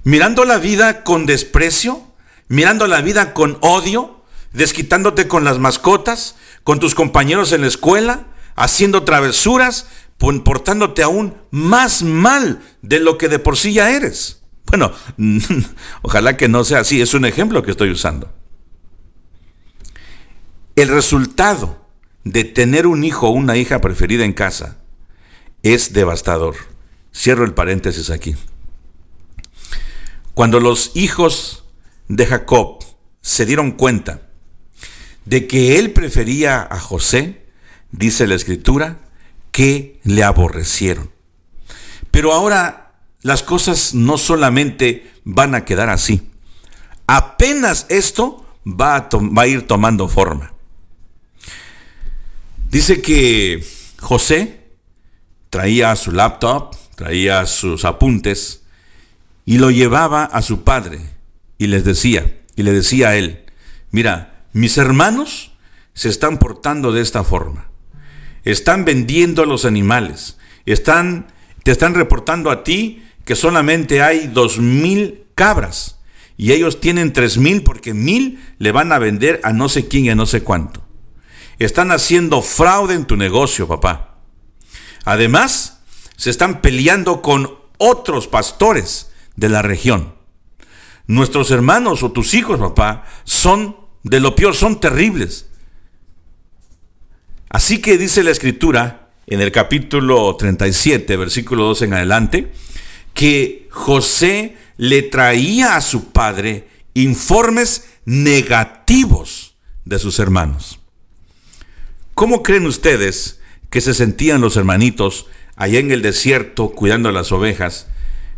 ¿Mirando 0.04 0.44
la 0.44 0.58
vida 0.58 1.02
con 1.02 1.24
desprecio? 1.24 2.02
¿Mirando 2.48 2.86
la 2.86 3.00
vida 3.00 3.32
con 3.32 3.56
odio? 3.62 4.22
¿Desquitándote 4.52 5.26
con 5.26 5.42
las 5.42 5.58
mascotas? 5.58 6.34
¿Con 6.64 6.80
tus 6.80 6.94
compañeros 6.94 7.52
en 7.52 7.62
la 7.62 7.68
escuela? 7.68 8.26
¿Haciendo 8.56 9.04
travesuras? 9.04 9.86
¿Portándote 10.18 11.02
aún 11.02 11.34
más 11.50 12.02
mal 12.02 12.60
de 12.82 13.00
lo 13.00 13.16
que 13.16 13.28
de 13.28 13.38
por 13.38 13.56
sí 13.56 13.72
ya 13.72 13.90
eres? 13.90 14.39
Bueno, 14.70 14.92
ojalá 16.02 16.36
que 16.36 16.48
no 16.48 16.64
sea 16.64 16.80
así, 16.80 17.00
es 17.00 17.12
un 17.14 17.24
ejemplo 17.24 17.62
que 17.62 17.72
estoy 17.72 17.90
usando. 17.90 18.32
El 20.76 20.88
resultado 20.88 21.88
de 22.24 22.44
tener 22.44 22.86
un 22.86 23.02
hijo 23.04 23.28
o 23.28 23.32
una 23.32 23.56
hija 23.56 23.80
preferida 23.80 24.24
en 24.24 24.32
casa 24.32 24.78
es 25.62 25.92
devastador. 25.92 26.54
Cierro 27.12 27.44
el 27.44 27.54
paréntesis 27.54 28.10
aquí. 28.10 28.36
Cuando 30.34 30.60
los 30.60 30.92
hijos 30.94 31.64
de 32.08 32.26
Jacob 32.26 32.78
se 33.20 33.46
dieron 33.46 33.72
cuenta 33.72 34.22
de 35.24 35.46
que 35.46 35.78
él 35.78 35.92
prefería 35.92 36.62
a 36.62 36.78
José, 36.78 37.46
dice 37.90 38.26
la 38.26 38.36
escritura, 38.36 39.00
que 39.50 40.00
le 40.04 40.22
aborrecieron. 40.22 41.10
Pero 42.10 42.32
ahora 42.32 42.79
las 43.22 43.42
cosas 43.42 43.94
no 43.94 44.18
solamente 44.18 45.10
van 45.24 45.54
a 45.54 45.64
quedar 45.64 45.88
así. 45.90 46.30
Apenas 47.06 47.86
esto 47.88 48.46
va 48.66 49.08
a, 49.36 49.46
ir 49.46 49.66
tomando 49.66 50.08
forma. 50.08 50.52
Dice 52.70 53.02
que 53.02 53.64
José 53.98 54.60
traía 55.50 55.94
su 55.96 56.12
laptop, 56.12 56.76
traía 56.94 57.46
sus 57.46 57.84
apuntes 57.84 58.62
y 59.44 59.58
lo 59.58 59.70
llevaba 59.70 60.24
a 60.24 60.42
su 60.42 60.62
padre 60.62 61.00
y 61.58 61.66
les 61.66 61.84
decía, 61.84 62.38
y 62.54 62.62
le 62.62 62.72
decía 62.72 63.08
a 63.08 63.16
él, 63.16 63.44
mira, 63.90 64.44
mis 64.52 64.78
hermanos 64.78 65.52
se 65.94 66.08
están 66.08 66.38
portando 66.38 66.92
de 66.92 67.02
esta 67.02 67.24
forma. 67.24 67.66
Están 68.44 68.84
vendiendo 68.84 69.42
a 69.42 69.46
los 69.46 69.64
animales, 69.64 70.38
están 70.64 71.26
te 71.62 71.70
están 71.70 71.94
reportando 71.94 72.50
a 72.50 72.64
ti 72.64 73.04
que 73.30 73.36
solamente 73.36 74.02
hay 74.02 74.26
dos 74.26 74.58
mil 74.58 75.22
cabras 75.36 76.00
y 76.36 76.50
ellos 76.50 76.80
tienen 76.80 77.12
tres 77.12 77.38
mil 77.38 77.62
porque 77.62 77.94
mil 77.94 78.44
le 78.58 78.72
van 78.72 78.90
a 78.90 78.98
vender 78.98 79.40
a 79.44 79.52
no 79.52 79.68
sé 79.68 79.86
quién 79.86 80.06
y 80.06 80.10
a 80.10 80.16
no 80.16 80.26
sé 80.26 80.42
cuánto. 80.42 80.82
Están 81.60 81.92
haciendo 81.92 82.42
fraude 82.42 82.96
en 82.96 83.04
tu 83.04 83.16
negocio, 83.16 83.68
papá. 83.68 84.18
Además, 85.04 85.78
se 86.16 86.28
están 86.28 86.60
peleando 86.60 87.22
con 87.22 87.54
otros 87.78 88.26
pastores 88.26 89.12
de 89.36 89.48
la 89.48 89.62
región. 89.62 90.12
Nuestros 91.06 91.52
hermanos 91.52 92.02
o 92.02 92.10
tus 92.10 92.34
hijos, 92.34 92.58
papá, 92.58 93.04
son 93.22 93.76
de 94.02 94.18
lo 94.18 94.34
peor, 94.34 94.56
son 94.56 94.80
terribles. 94.80 95.46
Así 97.48 97.80
que 97.80 97.96
dice 97.96 98.24
la 98.24 98.32
escritura 98.32 99.12
en 99.28 99.40
el 99.40 99.52
capítulo 99.52 100.34
37, 100.34 101.16
versículo 101.16 101.66
2 101.66 101.82
en 101.82 101.94
adelante, 101.94 102.52
que 103.14 103.68
José 103.70 104.56
le 104.76 105.02
traía 105.02 105.76
a 105.76 105.80
su 105.80 106.12
padre 106.12 106.68
informes 106.94 107.84
negativos 108.04 109.54
de 109.84 109.98
sus 109.98 110.18
hermanos. 110.18 110.80
¿Cómo 112.14 112.42
creen 112.42 112.66
ustedes 112.66 113.40
que 113.70 113.80
se 113.80 113.94
sentían 113.94 114.40
los 114.40 114.56
hermanitos 114.56 115.26
allá 115.56 115.78
en 115.78 115.90
el 115.90 116.02
desierto 116.02 116.70
cuidando 116.70 117.12
las 117.12 117.32
ovejas 117.32 117.86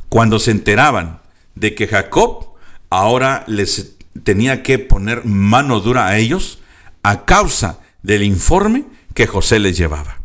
cuando 0.09 0.39
se 0.39 0.51
enteraban 0.51 1.21
de 1.55 1.75
que 1.75 1.89
Jacob 1.89 2.55
ahora 2.91 3.45
les 3.47 3.97
tenía 4.25 4.63
que 4.63 4.79
poner 4.79 5.25
mano 5.25 5.81
dura 5.81 6.07
a 6.07 6.19
ellos 6.19 6.59
a 7.03 7.25
causa 7.25 7.81
del 8.03 8.23
informe 8.23 8.85
que 9.15 9.27
José 9.27 9.59
les 9.59 9.77
llevaba? 9.77 10.21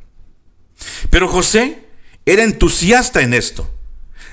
Pero 1.10 1.28
José 1.28 1.86
era 2.26 2.44
entusiasta 2.44 3.22
en 3.22 3.34
esto. 3.34 3.70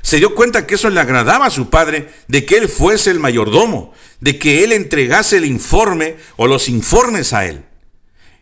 Se 0.05 0.19
dio 0.19 0.35
cuenta 0.35 0.67
que 0.67 0.75
eso 0.75 0.90
le 0.90 1.01
agradaba 1.01 1.47
a 1.47 1.51
su 1.51 1.71
padre, 1.71 2.11
de 2.29 2.45
que 2.45 2.59
él 2.59 2.69
fuese 2.69 3.11
el 3.11 3.19
mayordomo, 3.19 3.95
de 4.21 4.38
que 4.38 4.62
él 4.62 4.73
entregase 4.73 5.38
el 5.38 5.47
informe 5.47 6.17
o 6.37 6.47
los 6.47 6.69
informes 6.69 7.33
a 7.33 7.47
él. 7.47 7.64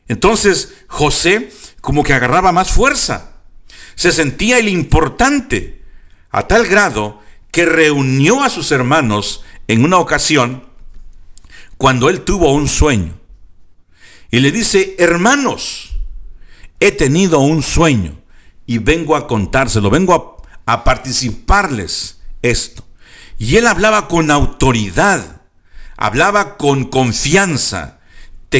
Entonces 0.08 0.74
José 0.88 1.52
como 1.80 2.02
que 2.02 2.14
agarraba 2.14 2.50
más 2.50 2.72
fuerza. 2.72 3.36
Se 3.94 4.10
sentía 4.10 4.58
el 4.58 4.68
importante, 4.68 5.84
a 6.32 6.48
tal 6.48 6.66
grado 6.66 7.20
que 7.52 7.64
reunió 7.64 8.42
a 8.42 8.50
sus 8.50 8.72
hermanos 8.72 9.44
en 9.68 9.84
una 9.84 9.98
ocasión 9.98 10.64
cuando 11.76 12.08
él 12.08 12.22
tuvo 12.22 12.52
un 12.52 12.66
sueño. 12.66 13.14
Y 14.32 14.40
le 14.40 14.50
dice, 14.50 14.96
hermanos, 14.98 15.92
he 16.80 16.90
tenido 16.90 17.38
un 17.38 17.62
sueño 17.62 18.18
y 18.66 18.78
vengo 18.78 19.14
a 19.14 19.28
contárselo, 19.28 19.90
vengo 19.90 20.14
a, 20.14 20.31
a 20.66 20.84
participarles 20.84 22.20
esto. 22.42 22.84
Y 23.38 23.56
él 23.56 23.66
hablaba 23.66 24.08
con 24.08 24.30
autoridad, 24.30 25.42
hablaba 25.96 26.56
con 26.56 26.84
confianza, 26.84 27.98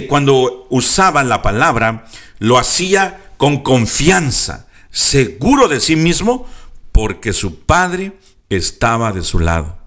cuando 0.09 0.67
usaba 0.71 1.23
la 1.23 1.43
palabra, 1.43 2.07
lo 2.38 2.59
hacía 2.59 3.21
con 3.37 3.62
confianza, 3.62 4.67
seguro 4.91 5.69
de 5.69 5.81
sí 5.81 5.97
mismo, 5.97 6.47
porque 6.93 7.33
su 7.33 7.61
padre 7.61 8.19
estaba 8.49 9.12
de 9.12 9.23
su 9.23 9.38
lado, 9.38 9.79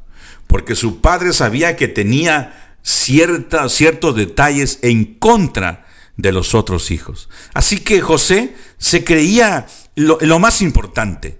porque 0.48 0.76
su 0.76 1.02
padre 1.02 1.34
sabía 1.34 1.76
que 1.76 1.88
tenía 1.88 2.78
ciertos 2.84 4.16
detalles 4.16 4.80
en 4.82 5.16
contra 5.16 5.86
de 6.18 6.32
los 6.32 6.54
otros 6.54 6.92
hijos. 6.92 7.30
Así 7.54 7.80
que 7.80 8.02
José 8.02 8.56
se 8.78 9.04
creía 9.04 9.66
lo 9.96 10.40
más 10.40 10.62
importante. 10.62 11.40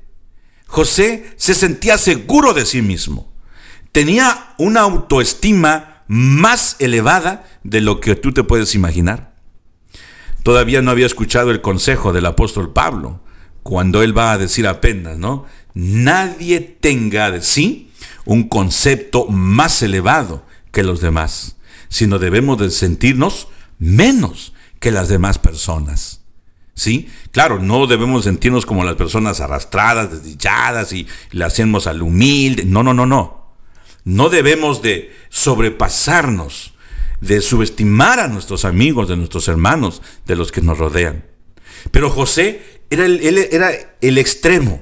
José 0.68 1.34
se 1.38 1.54
sentía 1.54 1.98
seguro 1.98 2.54
de 2.54 2.66
sí 2.66 2.82
mismo. 2.82 3.32
Tenía 3.92 4.54
una 4.58 4.82
autoestima 4.82 6.04
más 6.08 6.76
elevada 6.80 7.46
de 7.64 7.82
lo 7.82 8.00
que 8.00 8.16
tú 8.16 8.34
te 8.34 8.44
puedes 8.44 8.76
imaginar. 8.76 9.36
Todavía 10.44 10.82
no 10.82 10.92
había 10.92 11.06
escuchado 11.06 11.52
el 11.52 11.62
consejo 11.62 12.14
del 12.14 12.26
apóstol 12.26 12.72
Pablo, 12.74 13.22
cuando 13.64 14.04
él 14.04 14.16
va 14.16 14.32
a 14.32 14.38
decir 14.38 14.68
apenas, 14.68 15.18
¿no? 15.18 15.46
Nadie 15.74 16.62
tenga 16.62 17.32
de 17.32 17.42
sí 17.42 17.92
un 18.26 18.48
concepto 18.48 19.26
más 19.26 19.82
elevado 19.82 20.46
que 20.72 20.84
los 20.84 21.02
demás, 21.02 21.58
sino 21.90 22.20
debemos 22.20 22.60
de 22.60 22.70
sentirnos 22.70 23.48
menos 23.80 24.54
que 24.80 24.92
las 24.92 25.08
demás 25.08 25.40
personas. 25.40 26.25
¿Sí? 26.76 27.10
Claro, 27.32 27.60
no 27.60 27.88
debemos 27.88 28.26
sentirnos 28.26 28.66
como 28.66 28.84
las 28.84 28.96
personas 28.96 29.40
arrastradas, 29.40 30.12
desdichadas 30.12 30.92
y 30.92 31.08
le 31.32 31.46
hacemos 31.46 31.88
al 31.88 32.02
humilde. 32.02 32.66
No, 32.66 32.84
no, 32.84 32.94
no, 32.94 33.06
no. 33.06 33.46
No 34.04 34.30
debemos 34.30 34.82
de 34.82 35.16
sobrepasarnos 35.30 36.76
de 37.22 37.42
subestimar 37.42 38.20
a 38.20 38.28
nuestros 38.28 38.66
amigos, 38.66 39.08
de 39.08 39.18
nuestros 39.18 39.48
hermanos, 39.48 40.02
de 40.26 40.36
los 40.36 40.52
que 40.52 40.62
nos 40.62 40.78
rodean. 40.78 41.26
Pero 41.92 42.10
José 42.10 42.82
era 42.90 43.06
el, 43.06 43.20
era 43.22 43.72
el 44.02 44.18
extremo. 44.18 44.82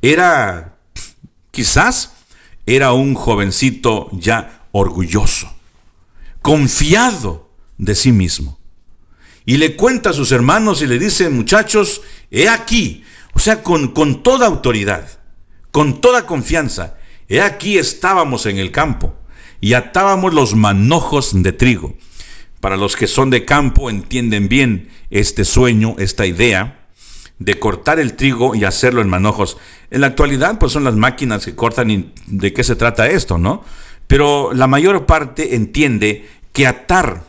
Era, 0.00 0.78
quizás, 1.50 2.14
era 2.66 2.92
un 2.92 3.14
jovencito 3.14 4.08
ya 4.12 4.66
orgulloso, 4.72 5.54
confiado 6.40 7.50
de 7.78 7.94
sí 7.94 8.12
mismo. 8.12 8.58
Y 9.44 9.56
le 9.56 9.76
cuenta 9.76 10.10
a 10.10 10.12
sus 10.12 10.32
hermanos 10.32 10.82
y 10.82 10.86
le 10.86 10.98
dice, 10.98 11.28
muchachos, 11.28 12.02
he 12.30 12.48
aquí, 12.48 13.04
o 13.34 13.38
sea, 13.38 13.62
con, 13.62 13.88
con 13.88 14.22
toda 14.22 14.46
autoridad, 14.46 15.08
con 15.70 16.00
toda 16.00 16.26
confianza, 16.26 16.96
he 17.28 17.40
aquí 17.40 17.78
estábamos 17.78 18.46
en 18.46 18.58
el 18.58 18.70
campo 18.70 19.16
y 19.60 19.74
atábamos 19.74 20.34
los 20.34 20.54
manojos 20.54 21.30
de 21.42 21.52
trigo. 21.52 21.94
Para 22.60 22.76
los 22.76 22.94
que 22.94 23.06
son 23.08 23.30
de 23.30 23.44
campo 23.44 23.90
entienden 23.90 24.48
bien 24.48 24.88
este 25.10 25.44
sueño, 25.44 25.96
esta 25.98 26.26
idea 26.26 26.86
de 27.44 27.58
cortar 27.58 27.98
el 27.98 28.14
trigo 28.14 28.54
y 28.54 28.64
hacerlo 28.64 29.00
en 29.00 29.08
manojos. 29.08 29.56
En 29.90 30.00
la 30.02 30.08
actualidad, 30.08 30.58
pues 30.58 30.72
son 30.72 30.84
las 30.84 30.94
máquinas 30.94 31.44
que 31.44 31.56
cortan 31.56 31.90
y 31.90 32.12
de 32.26 32.52
qué 32.52 32.62
se 32.62 32.76
trata 32.76 33.08
esto, 33.08 33.38
¿no? 33.38 33.64
Pero 34.06 34.52
la 34.52 34.66
mayor 34.66 35.06
parte 35.06 35.56
entiende 35.56 36.28
que 36.52 36.66
atar 36.66 37.24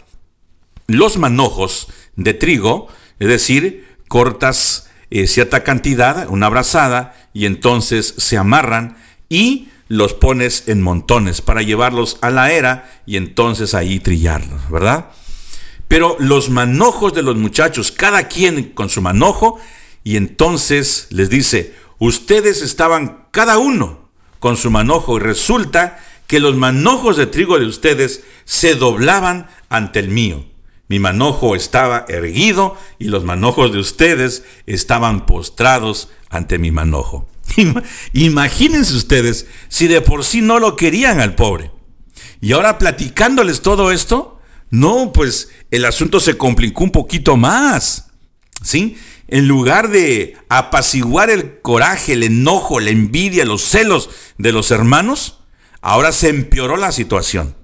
los 0.87 1.17
manojos 1.17 1.87
de 2.15 2.33
trigo, 2.33 2.87
es 3.19 3.27
decir, 3.27 3.87
cortas 4.07 4.89
eh, 5.09 5.27
cierta 5.27 5.63
cantidad, 5.63 6.27
una 6.29 6.49
brazada, 6.49 7.15
y 7.33 7.45
entonces 7.45 8.13
se 8.17 8.37
amarran 8.37 8.97
y 9.29 9.69
los 9.87 10.13
pones 10.13 10.63
en 10.67 10.81
montones 10.81 11.41
para 11.41 11.61
llevarlos 11.61 12.17
a 12.21 12.31
la 12.31 12.51
era 12.51 12.91
y 13.05 13.17
entonces 13.17 13.73
ahí 13.73 13.99
trillarlos, 13.99 14.69
¿verdad? 14.69 15.09
Pero 15.87 16.15
los 16.19 16.49
manojos 16.49 17.13
de 17.13 17.21
los 17.21 17.35
muchachos, 17.35 17.91
cada 17.91 18.27
quien 18.27 18.71
con 18.71 18.89
su 18.89 19.01
manojo, 19.01 19.59
y 20.03 20.17
entonces 20.17 21.07
les 21.11 21.29
dice, 21.29 21.75
ustedes 21.99 22.61
estaban 22.61 23.27
cada 23.31 23.57
uno 23.57 24.09
con 24.39 24.57
su 24.57 24.71
manojo 24.71 25.17
y 25.17 25.19
resulta 25.19 25.99
que 26.27 26.39
los 26.39 26.55
manojos 26.55 27.17
de 27.17 27.27
trigo 27.27 27.59
de 27.59 27.67
ustedes 27.67 28.23
se 28.45 28.75
doblaban 28.75 29.47
ante 29.69 29.99
el 29.99 30.09
mío. 30.09 30.45
Mi 30.93 30.99
manojo 30.99 31.55
estaba 31.55 32.05
erguido 32.07 32.77
y 32.99 33.05
los 33.05 33.23
manojos 33.23 33.71
de 33.71 33.79
ustedes 33.79 34.43
estaban 34.67 35.25
postrados 35.25 36.09
ante 36.29 36.59
mi 36.59 36.69
manojo. 36.69 37.27
Imagínense 38.13 38.93
ustedes 38.93 39.47
si 39.69 39.87
de 39.87 40.01
por 40.01 40.23
sí 40.23 40.43
no 40.43 40.59
lo 40.59 40.75
querían 40.75 41.19
al 41.19 41.33
pobre. 41.33 41.71
Y 42.41 42.51
ahora 42.51 42.77
platicándoles 42.77 43.63
todo 43.63 43.91
esto, 43.91 44.39
no, 44.69 45.11
pues 45.13 45.49
el 45.71 45.85
asunto 45.85 46.19
se 46.19 46.37
complicó 46.37 46.83
un 46.83 46.91
poquito 46.91 47.37
más. 47.37 48.11
¿Sí? 48.61 48.95
En 49.27 49.47
lugar 49.47 49.89
de 49.89 50.37
apaciguar 50.47 51.31
el 51.31 51.59
coraje, 51.61 52.13
el 52.13 52.21
enojo, 52.21 52.79
la 52.79 52.91
envidia, 52.91 53.45
los 53.45 53.63
celos 53.63 54.11
de 54.37 54.51
los 54.51 54.69
hermanos, 54.69 55.39
ahora 55.81 56.11
se 56.11 56.29
empeoró 56.29 56.77
la 56.77 56.91
situación. 56.91 57.55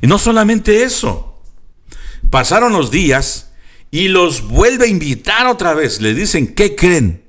Y 0.00 0.06
no 0.06 0.18
solamente 0.18 0.84
eso. 0.84 1.35
Pasaron 2.36 2.74
los 2.74 2.90
días 2.90 3.52
y 3.90 4.08
los 4.08 4.46
vuelve 4.46 4.84
a 4.84 4.88
invitar 4.88 5.46
otra 5.46 5.72
vez. 5.72 6.02
Le 6.02 6.12
dicen, 6.12 6.48
¿qué 6.48 6.76
creen? 6.76 7.24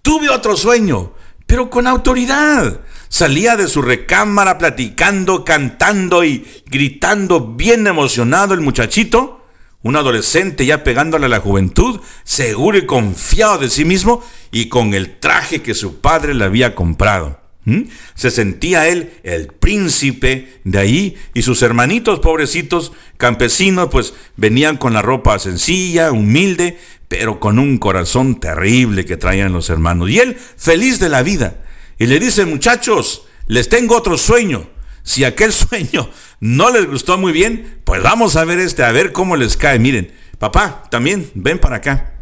Tuve 0.00 0.30
otro 0.30 0.56
sueño, 0.56 1.12
pero 1.44 1.68
con 1.68 1.86
autoridad. 1.86 2.80
Salía 3.10 3.56
de 3.56 3.68
su 3.68 3.82
recámara 3.82 4.56
platicando, 4.56 5.44
cantando 5.44 6.24
y 6.24 6.46
gritando 6.64 7.48
bien 7.48 7.86
emocionado 7.86 8.54
el 8.54 8.62
muchachito, 8.62 9.44
un 9.82 9.96
adolescente 9.96 10.64
ya 10.64 10.84
pegándole 10.84 11.26
a 11.26 11.28
la 11.28 11.40
juventud, 11.40 12.00
seguro 12.24 12.78
y 12.78 12.86
confiado 12.86 13.58
de 13.58 13.68
sí 13.68 13.84
mismo 13.84 14.24
y 14.50 14.70
con 14.70 14.94
el 14.94 15.18
traje 15.18 15.60
que 15.60 15.74
su 15.74 16.00
padre 16.00 16.32
le 16.32 16.46
había 16.46 16.74
comprado. 16.74 17.39
¿Mm? 17.64 17.82
Se 18.14 18.30
sentía 18.30 18.88
él 18.88 19.12
el 19.22 19.48
príncipe 19.48 20.60
de 20.64 20.78
ahí 20.78 21.16
y 21.34 21.42
sus 21.42 21.62
hermanitos 21.62 22.20
pobrecitos 22.20 22.92
campesinos 23.18 23.88
pues 23.90 24.14
venían 24.36 24.78
con 24.78 24.94
la 24.94 25.02
ropa 25.02 25.38
sencilla, 25.38 26.10
humilde, 26.10 26.78
pero 27.08 27.40
con 27.40 27.58
un 27.58 27.78
corazón 27.78 28.40
terrible 28.40 29.04
que 29.04 29.16
traían 29.16 29.52
los 29.52 29.68
hermanos. 29.68 30.08
Y 30.10 30.20
él 30.20 30.36
feliz 30.56 31.00
de 31.00 31.08
la 31.08 31.22
vida. 31.22 31.56
Y 31.98 32.06
le 32.06 32.18
dice, 32.18 32.46
muchachos, 32.46 33.26
les 33.46 33.68
tengo 33.68 33.96
otro 33.96 34.16
sueño. 34.16 34.68
Si 35.02 35.24
aquel 35.24 35.52
sueño 35.52 36.08
no 36.40 36.70
les 36.70 36.86
gustó 36.86 37.18
muy 37.18 37.32
bien, 37.32 37.80
pues 37.84 38.02
vamos 38.02 38.36
a 38.36 38.44
ver 38.44 38.58
este, 38.58 38.84
a 38.84 38.92
ver 38.92 39.12
cómo 39.12 39.36
les 39.36 39.56
cae. 39.56 39.78
Miren, 39.78 40.12
papá, 40.38 40.84
también 40.90 41.30
ven 41.34 41.58
para 41.58 41.76
acá. 41.76 42.14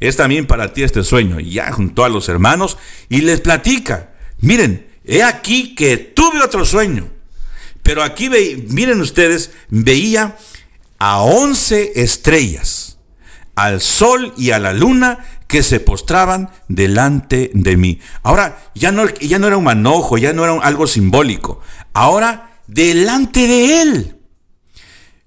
Es 0.00 0.16
también 0.16 0.46
para 0.46 0.72
ti 0.72 0.82
este 0.82 1.02
sueño. 1.02 1.40
Y 1.40 1.50
ya 1.50 1.72
juntó 1.72 2.04
a 2.04 2.08
los 2.08 2.28
hermanos 2.28 2.78
y 3.08 3.22
les 3.22 3.40
platica. 3.40 4.12
Miren, 4.40 4.88
he 5.04 5.22
aquí 5.22 5.74
que 5.74 5.96
tuve 5.96 6.42
otro 6.42 6.64
sueño. 6.64 7.10
Pero 7.82 8.02
aquí, 8.02 8.28
miren 8.68 9.00
ustedes, 9.00 9.50
veía 9.68 10.36
a 10.98 11.22
once 11.22 11.92
estrellas 11.96 12.98
al 13.54 13.80
sol 13.80 14.34
y 14.36 14.52
a 14.52 14.60
la 14.60 14.72
luna 14.72 15.18
que 15.48 15.64
se 15.64 15.80
postraban 15.80 16.50
delante 16.68 17.50
de 17.54 17.76
mí. 17.76 17.98
Ahora 18.22 18.70
ya 18.74 18.92
no, 18.92 19.08
ya 19.14 19.40
no 19.40 19.48
era 19.48 19.56
un 19.56 19.64
manojo, 19.64 20.16
ya 20.16 20.32
no 20.32 20.44
era 20.44 20.52
algo 20.60 20.86
simbólico. 20.86 21.60
Ahora 21.92 22.60
delante 22.68 23.48
de 23.48 23.82
él. 23.82 24.16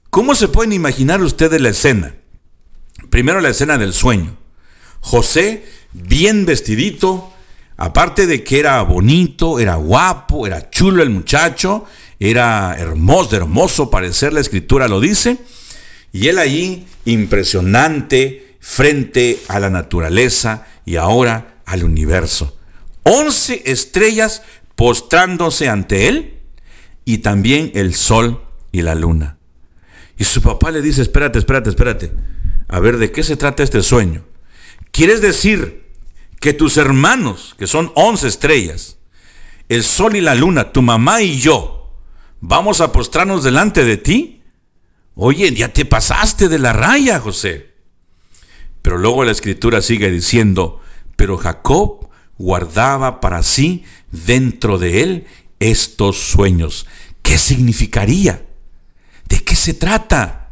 ¿Cómo 0.10 0.36
se 0.36 0.47
pueden 0.47 0.71
imaginar 0.71 1.21
ustedes 1.21 1.60
la 1.60 1.69
escena? 1.69 2.15
Primero 3.10 3.41
la 3.41 3.50
escena 3.50 3.78
del 3.78 3.93
sueño. 3.93 4.38
José, 5.02 5.65
bien 5.91 6.45
vestidito, 6.45 7.34
aparte 7.82 8.28
de 8.28 8.44
que 8.44 8.60
era 8.60 8.80
bonito, 8.84 9.60
era 9.60 9.76
guapo, 9.76 10.46
era 10.46 10.70
chulo 10.70 11.02
el 11.02 11.10
muchacho, 11.10 11.86
era 12.20 12.76
hermoso, 12.78 13.36
hermoso 13.36 13.89
parecer, 13.89 14.34
la 14.34 14.39
escritura 14.39 14.88
lo 14.88 15.00
dice 15.00 15.39
y 16.13 16.28
él 16.28 16.38
allí, 16.38 16.86
impresionante, 17.06 18.58
frente 18.60 19.39
a 19.48 19.60
la 19.60 19.72
naturaleza 19.72 20.67
y 20.86 20.98
ahora 20.98 21.62
al 21.65 21.84
universo. 21.84 22.56
Once 23.02 23.63
estrellas 23.65 24.44
postrándose 24.76 25.67
ante 25.67 26.08
él 26.08 26.39
y 27.04 27.20
también 27.20 27.72
el 27.74 27.96
sol 27.96 28.44
y 28.72 28.84
la 28.84 28.94
luna. 28.94 29.38
Y 30.20 30.26
su 30.26 30.44
papá 30.44 30.70
le 30.70 30.84
dice, 30.84 31.02
espérate, 31.02 31.39
espérate, 31.39 31.72
espérate. 31.72 32.12
A 32.67 32.80
ver, 32.80 32.98
¿de 33.00 33.12
qué 33.12 33.24
se 33.24 33.38
trata 33.38 33.63
este 33.63 33.82
sueño? 33.82 34.24
¿Quieres 34.91 35.22
decir 35.22 35.82
que 36.41 36.54
tus 36.54 36.75
hermanos, 36.77 37.56
que 37.58 37.67
son 37.67 37.91
once 37.95 38.27
estrellas, 38.27 38.97
el 39.69 39.84
sol 39.84 40.15
y 40.15 40.21
la 40.21 40.34
luna, 40.34 40.73
tu 40.73 40.82
mamá 40.82 41.21
y 41.21 41.39
yo, 41.39 41.95
vamos 42.41 42.82
a 42.82 42.91
postrarnos 42.91 43.43
delante 43.43 43.86
de 43.86 43.97
ti? 43.97 44.41
Oye, 45.13 45.54
ya 45.54 45.71
te 45.71 45.86
pasaste 45.86 46.49
de 46.49 46.58
la 46.58 46.73
raya, 46.73 47.19
José. 47.19 47.75
Pero 48.82 48.97
luego 48.97 49.23
la 49.23 49.32
escritura 49.32 49.84
sigue 49.84 50.10
diciendo, 50.10 50.82
pero 51.15 51.38
Jacob 51.38 52.10
guardaba 52.39 53.21
para 53.21 53.43
sí 53.43 53.86
dentro 54.12 54.80
de 54.80 55.04
él 55.04 55.27
estos 55.60 56.17
sueños. 56.17 56.88
¿Qué 57.21 57.38
significaría? 57.38 58.47
¿De 59.30 59.43
qué 59.43 59.56
se 59.56 59.75
trata? 59.75 60.49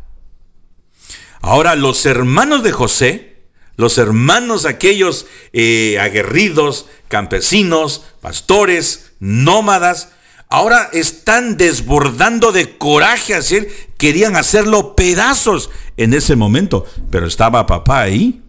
Ahora, 1.41 1.73
los 1.73 2.06
hermanos 2.06 2.62
de 2.62 2.73
José, 2.73 3.38
los 3.80 3.98
hermanos 3.98 4.65
aquellos 4.65 5.26
eh, 5.54 6.00
aguerridos, 6.02 6.88
campesinos, 7.08 8.04
pastores, 8.20 9.13
nómadas, 9.22 10.10
ahora 10.50 10.89
están 10.92 11.56
desbordando 11.56 12.52
de 12.52 12.78
coraje 12.78 13.36
querían 13.96 14.36
hacerlo 14.36 14.98
pedazos 14.98 15.70
en 15.96 16.13
ese 16.13 16.36
momento, 16.36 16.86
pero 17.10 17.26
estaba 17.26 17.65
papá 17.65 18.02
ahí. 18.02 18.42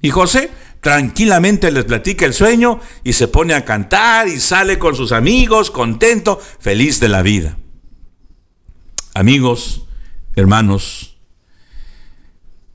Y 0.00 0.08
José 0.08 0.50
tranquilamente 0.80 1.70
les 1.70 1.84
platica 1.84 2.24
el 2.24 2.32
sueño 2.32 2.80
y 3.04 3.12
se 3.12 3.28
pone 3.28 3.52
a 3.52 3.66
cantar 3.66 4.28
y 4.28 4.40
sale 4.40 4.78
con 4.78 4.96
sus 4.96 5.12
amigos, 5.12 5.70
contento, 5.70 6.40
feliz 6.58 7.00
de 7.00 7.08
la 7.10 7.20
vida. 7.20 7.58
Amigos, 9.12 9.84
hermanos, 10.36 11.18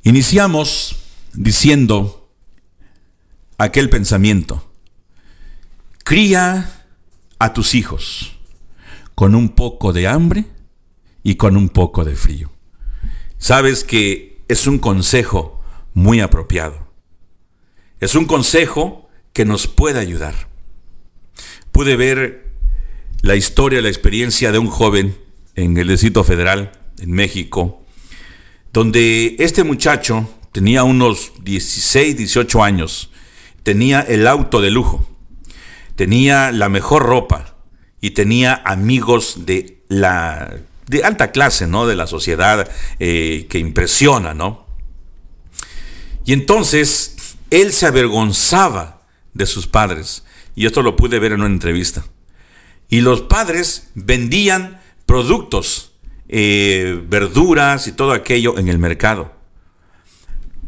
iniciamos 0.03 1.01
diciendo 1.35 2.29
aquel 3.57 3.89
pensamiento. 3.89 4.71
Cría 6.03 6.85
a 7.39 7.53
tus 7.53 7.75
hijos 7.75 8.37
con 9.15 9.35
un 9.35 9.49
poco 9.49 9.93
de 9.93 10.07
hambre 10.07 10.45
y 11.23 11.35
con 11.35 11.57
un 11.57 11.69
poco 11.69 12.05
de 12.05 12.15
frío. 12.15 12.51
Sabes 13.37 13.83
que 13.83 14.43
es 14.47 14.67
un 14.67 14.79
consejo 14.79 15.61
muy 15.93 16.19
apropiado. 16.19 16.91
Es 17.99 18.15
un 18.15 18.25
consejo 18.25 19.09
que 19.33 19.45
nos 19.45 19.67
puede 19.67 19.99
ayudar. 19.99 20.35
Pude 21.71 21.95
ver 21.95 22.53
la 23.21 23.35
historia, 23.35 23.81
la 23.81 23.89
experiencia 23.89 24.51
de 24.51 24.59
un 24.59 24.67
joven 24.67 25.17
en 25.55 25.77
el 25.77 25.87
Distrito 25.87 26.23
Federal, 26.23 26.71
en 26.99 27.11
México, 27.11 27.83
donde 28.71 29.35
este 29.39 29.63
muchacho 29.63 30.29
tenía 30.55 30.85
unos 30.85 31.33
16, 31.43 32.15
18 32.15 32.63
años, 32.63 33.09
tenía 33.63 33.99
el 33.99 34.25
auto 34.25 34.61
de 34.61 34.69
lujo, 34.69 35.05
tenía 35.97 36.53
la 36.53 36.69
mejor 36.69 37.03
ropa 37.03 37.57
y 37.99 38.11
tenía 38.11 38.61
amigos 38.63 39.45
de 39.45 39.81
la 39.89 40.55
de 40.87 41.03
alta 41.03 41.33
clase, 41.33 41.67
¿no? 41.67 41.85
De 41.87 41.97
la 41.97 42.07
sociedad 42.07 42.71
eh, 42.99 43.47
que 43.49 43.59
impresiona, 43.59 44.33
¿no? 44.33 44.65
Y 46.23 46.31
entonces 46.31 47.35
él 47.49 47.73
se 47.73 47.87
avergonzaba 47.87 49.01
de 49.33 49.47
sus 49.47 49.67
padres. 49.67 50.23
Y 50.55 50.67
esto 50.67 50.83
lo 50.83 50.95
pude 50.95 51.19
ver 51.19 51.33
en 51.33 51.41
una 51.41 51.53
entrevista. 51.53 52.05
Y 52.87 53.01
los 53.01 53.23
padres 53.23 53.89
vendían 53.93 54.79
productos, 55.05 55.91
eh, 56.29 56.97
verduras 57.09 57.87
y 57.87 57.91
todo 57.91 58.13
aquello 58.13 58.57
en 58.57 58.69
el 58.69 58.79
mercado. 58.79 59.34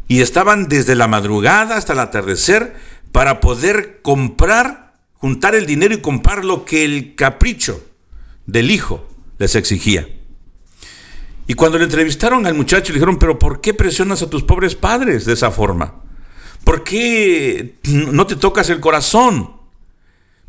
Y 0.08 0.20
estaban 0.20 0.68
desde 0.68 0.94
la 0.94 1.06
madrugada 1.06 1.76
hasta 1.76 1.92
el 1.92 2.00
atardecer 2.00 2.74
para 3.12 3.40
poder 3.40 4.00
comprar, 4.02 4.94
juntar 5.14 5.54
el 5.54 5.66
dinero 5.66 5.94
y 5.94 6.00
comprar 6.00 6.44
lo 6.44 6.64
que 6.64 6.84
el 6.84 7.14
capricho 7.14 7.84
del 8.46 8.70
hijo 8.70 9.06
les 9.38 9.54
exigía. 9.54 10.08
Y 11.46 11.54
cuando 11.54 11.78
le 11.78 11.84
entrevistaron 11.84 12.46
al 12.46 12.54
muchacho, 12.54 12.92
le 12.92 12.98
dijeron, 12.98 13.18
pero 13.18 13.38
¿por 13.38 13.60
qué 13.60 13.72
presionas 13.72 14.22
a 14.22 14.28
tus 14.30 14.42
pobres 14.42 14.74
padres 14.74 15.24
de 15.24 15.32
esa 15.34 15.50
forma? 15.50 16.02
¿Por 16.64 16.84
qué 16.84 17.78
no 17.84 18.26
te 18.26 18.36
tocas 18.36 18.68
el 18.70 18.80
corazón? 18.80 19.52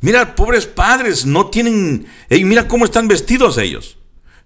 Mira, 0.01 0.35
pobres 0.35 0.65
padres, 0.65 1.25
no 1.25 1.47
tienen... 1.47 2.07
Hey, 2.29 2.45
mira 2.45 2.67
cómo 2.67 2.85
están 2.85 3.07
vestidos 3.07 3.57
ellos. 3.57 3.97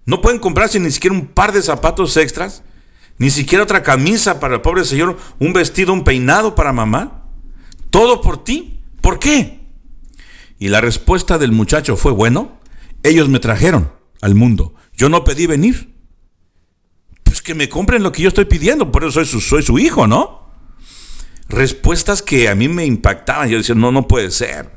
No 0.04 0.20
pueden 0.20 0.40
comprarse 0.40 0.78
ni 0.80 0.90
siquiera 0.90 1.16
un 1.16 1.26
par 1.26 1.52
de 1.52 1.62
zapatos 1.62 2.16
extras, 2.16 2.62
ni 3.18 3.30
siquiera 3.30 3.64
otra 3.64 3.82
camisa 3.82 4.40
para 4.40 4.56
el 4.56 4.60
pobre 4.60 4.84
señor, 4.84 5.18
un 5.38 5.52
vestido, 5.52 5.92
un 5.92 6.04
peinado 6.04 6.54
para 6.54 6.72
mamá. 6.72 7.28
Todo 7.90 8.20
por 8.20 8.42
ti. 8.42 8.80
¿Por 9.00 9.18
qué? 9.18 9.60
Y 10.58 10.68
la 10.68 10.80
respuesta 10.80 11.38
del 11.38 11.52
muchacho 11.52 11.96
fue, 11.96 12.12
bueno, 12.12 12.58
ellos 13.02 13.28
me 13.28 13.38
trajeron 13.38 13.92
al 14.20 14.34
mundo. 14.34 14.74
Yo 14.96 15.08
no 15.08 15.24
pedí 15.24 15.46
venir. 15.46 15.94
Pues 17.22 17.42
que 17.42 17.54
me 17.54 17.68
compren 17.68 18.02
lo 18.02 18.12
que 18.12 18.22
yo 18.22 18.28
estoy 18.28 18.46
pidiendo, 18.46 18.90
por 18.90 19.04
eso 19.04 19.24
soy 19.24 19.62
su, 19.62 19.78
hijo, 19.78 20.06
¿no? 20.06 20.50
Respuestas 21.48 22.22
que 22.22 22.48
a 22.48 22.54
mí 22.54 22.68
me 22.68 22.86
impactaban. 22.86 23.48
Yo 23.48 23.58
decía, 23.58 23.74
no, 23.74 23.92
no 23.92 24.08
puede 24.08 24.30
ser. 24.30 24.70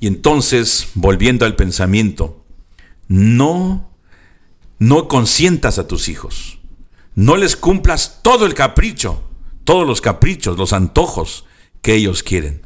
Y 0.00 0.06
entonces, 0.06 0.88
volviendo 0.94 1.44
al 1.44 1.54
pensamiento, 1.54 2.44
no, 3.08 3.90
no 4.78 5.06
consientas 5.06 5.78
a 5.78 5.86
tus 5.86 6.08
hijos. 6.08 6.58
No 7.14 7.36
les 7.36 7.56
cumplas 7.56 8.20
todo 8.22 8.46
el 8.46 8.54
capricho, 8.54 9.22
todos 9.64 9.86
los 9.86 10.00
caprichos, 10.00 10.56
los 10.56 10.72
antojos 10.72 11.44
que 11.82 11.94
ellos 11.94 12.22
quieren. 12.22 12.62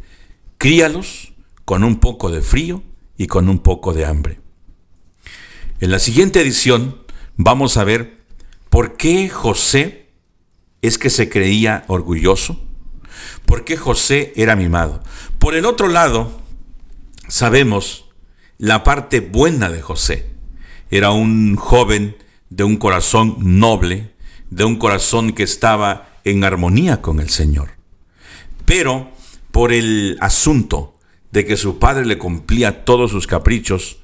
Críalos 0.58 1.32
con 1.64 1.84
un 1.84 1.98
poco 1.98 2.30
de 2.30 2.42
frío 2.42 2.82
y 3.16 3.26
con 3.26 3.48
un 3.48 3.58
poco 3.58 3.92
de 3.92 4.06
hambre. 4.06 4.40
En 5.80 5.90
la 5.90 5.98
siguiente 5.98 6.40
edición 6.40 7.02
vamos 7.36 7.76
a 7.76 7.84
ver 7.84 8.24
por 8.70 8.96
qué 8.96 9.28
José 9.28 10.10
es 10.80 10.98
que 10.98 11.10
se 11.10 11.28
creía 11.28 11.84
orgulloso, 11.88 12.60
por 13.44 13.64
qué 13.64 13.76
José 13.76 14.32
era 14.36 14.56
mimado. 14.56 15.02
Por 15.38 15.54
el 15.54 15.66
otro 15.66 15.88
lado, 15.88 16.40
sabemos 17.28 18.06
la 18.58 18.84
parte 18.84 19.20
buena 19.20 19.70
de 19.70 19.82
José. 19.82 20.30
Era 20.90 21.10
un 21.10 21.56
joven 21.56 22.16
de 22.48 22.64
un 22.64 22.76
corazón 22.76 23.36
noble, 23.38 24.12
de 24.50 24.64
un 24.64 24.76
corazón 24.76 25.32
que 25.32 25.42
estaba 25.42 26.08
en 26.24 26.44
armonía 26.44 27.02
con 27.02 27.20
el 27.20 27.30
Señor. 27.30 27.70
Pero 28.64 29.10
por 29.50 29.72
el 29.72 30.18
asunto 30.20 30.98
de 31.32 31.44
que 31.44 31.56
su 31.56 31.78
padre 31.78 32.06
le 32.06 32.18
cumplía 32.18 32.84
todos 32.84 33.10
sus 33.10 33.26
caprichos, 33.26 33.98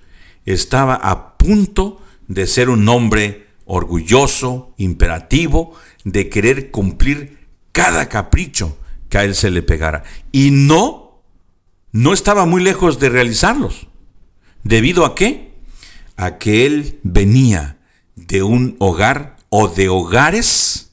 estaba 0.45 0.95
a 0.95 1.37
punto 1.37 2.01
de 2.29 2.47
ser 2.47 2.71
un 2.71 2.89
hombre 2.89 3.47
orgulloso, 3.65 4.75
imperativo, 4.77 5.75
de 6.05 6.29
querer 6.29 6.71
cumplir 6.71 7.39
cada 7.73 8.09
capricho 8.09 8.77
que 9.09 9.19
a 9.19 9.25
él 9.25 9.35
se 9.35 9.51
le 9.51 9.63
pegara. 9.63 10.05
Y 10.31 10.51
no, 10.51 11.23
no 11.91 12.13
estaba 12.13 12.47
muy 12.47 12.63
lejos 12.63 12.99
de 12.99 13.09
realizarlos. 13.09 13.89
¿Debido 14.65 15.05
a 15.05 15.15
qué? 15.15 15.55
A 16.17 16.39
que 16.39 16.67
él 16.67 17.01
venía 17.03 17.79
de 18.15 18.43
un 18.43 18.77
hogar 18.79 19.32
o 19.55 19.69
de 19.69 19.91
hogares 19.91 20.93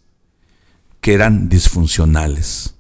que 1.00 1.14
eran 1.14 1.48
disfuncionales. 1.48 2.76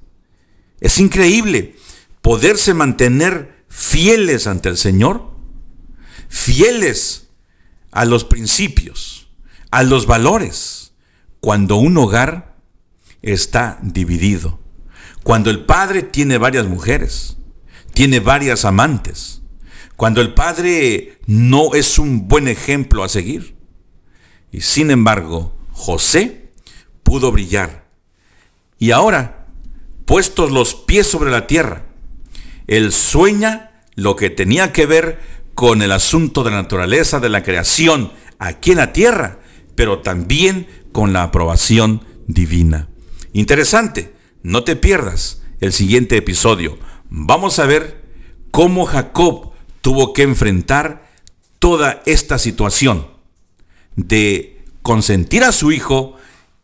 Es 0.81 0.97
increíble 0.97 1.77
poderse 2.21 2.73
mantener 2.73 3.63
fieles 3.69 4.45
ante 4.45 4.67
el 4.67 4.75
Señor 4.75 5.29
fieles 6.27 7.29
a 7.91 8.03
los 8.03 8.25
principios, 8.25 9.29
a 9.71 9.83
los 9.83 10.05
valores, 10.05 10.91
cuando 11.39 11.77
un 11.77 11.97
hogar 11.97 12.57
está 13.21 13.79
dividido, 13.81 14.59
cuando 15.23 15.49
el 15.49 15.65
padre 15.65 16.03
tiene 16.03 16.37
varias 16.37 16.67
mujeres, 16.67 17.37
tiene 17.93 18.19
varias 18.19 18.65
amantes, 18.65 19.43
cuando 19.95 20.19
el 20.19 20.33
padre 20.33 21.19
no 21.25 21.73
es 21.73 21.97
un 21.99 22.27
buen 22.27 22.49
ejemplo 22.49 23.05
a 23.05 23.09
seguir. 23.09 23.55
Y 24.51 24.59
sin 24.61 24.91
embargo, 24.91 25.58
José 25.79 26.51
pudo 27.03 27.31
brillar. 27.31 27.85
Y 28.77 28.91
ahora, 28.91 29.47
puestos 30.05 30.51
los 30.51 30.75
pies 30.75 31.07
sobre 31.07 31.31
la 31.31 31.47
tierra, 31.47 31.85
él 32.67 32.91
sueña 32.91 33.83
lo 33.95 34.15
que 34.15 34.29
tenía 34.29 34.71
que 34.71 34.85
ver 34.85 35.19
con 35.55 35.81
el 35.81 35.91
asunto 35.91 36.43
de 36.43 36.51
la 36.51 36.61
naturaleza 36.61 37.19
de 37.19 37.29
la 37.29 37.43
creación 37.43 38.11
aquí 38.37 38.71
en 38.71 38.77
la 38.77 38.93
tierra, 38.93 39.39
pero 39.75 39.99
también 39.99 40.67
con 40.91 41.13
la 41.13 41.23
aprobación 41.23 42.05
divina. 42.27 42.89
Interesante, 43.33 44.13
no 44.43 44.63
te 44.63 44.75
pierdas 44.75 45.41
el 45.59 45.73
siguiente 45.73 46.15
episodio 46.17 46.77
vamos 47.09 47.59
a 47.59 47.65
ver 47.65 48.01
cómo 48.51 48.85
Jacob 48.85 49.51
tuvo 49.81 50.13
que 50.13 50.23
enfrentar 50.23 51.09
toda 51.57 52.01
esta 52.05 52.37
situación 52.37 53.07
de 53.95 54.58
consentir 54.89 55.43
a 55.43 55.51
su 55.51 55.71
hijo 55.71 56.15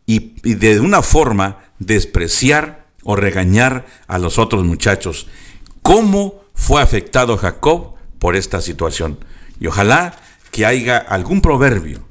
y, 0.07 0.41
de 0.55 0.80
una 0.80 1.03
forma 1.03 1.59
despreciar 1.78 2.88
o 3.03 3.15
regañar 3.15 3.86
a 4.07 4.17
los 4.17 4.39
otros 4.39 4.63
muchachos. 4.63 5.28
¿Cómo 5.84 6.41
fue 6.55 6.82
afectado 6.82 7.38
Jacob 7.38 7.93
por 8.17 8.36
esta 8.36 8.61
situación? 8.61 9.19
Y 9.59 9.67
ojalá 9.67 10.15
que 10.49 10.65
haya 10.65 10.97
algún 10.97 11.39
proverbio, 11.39 12.03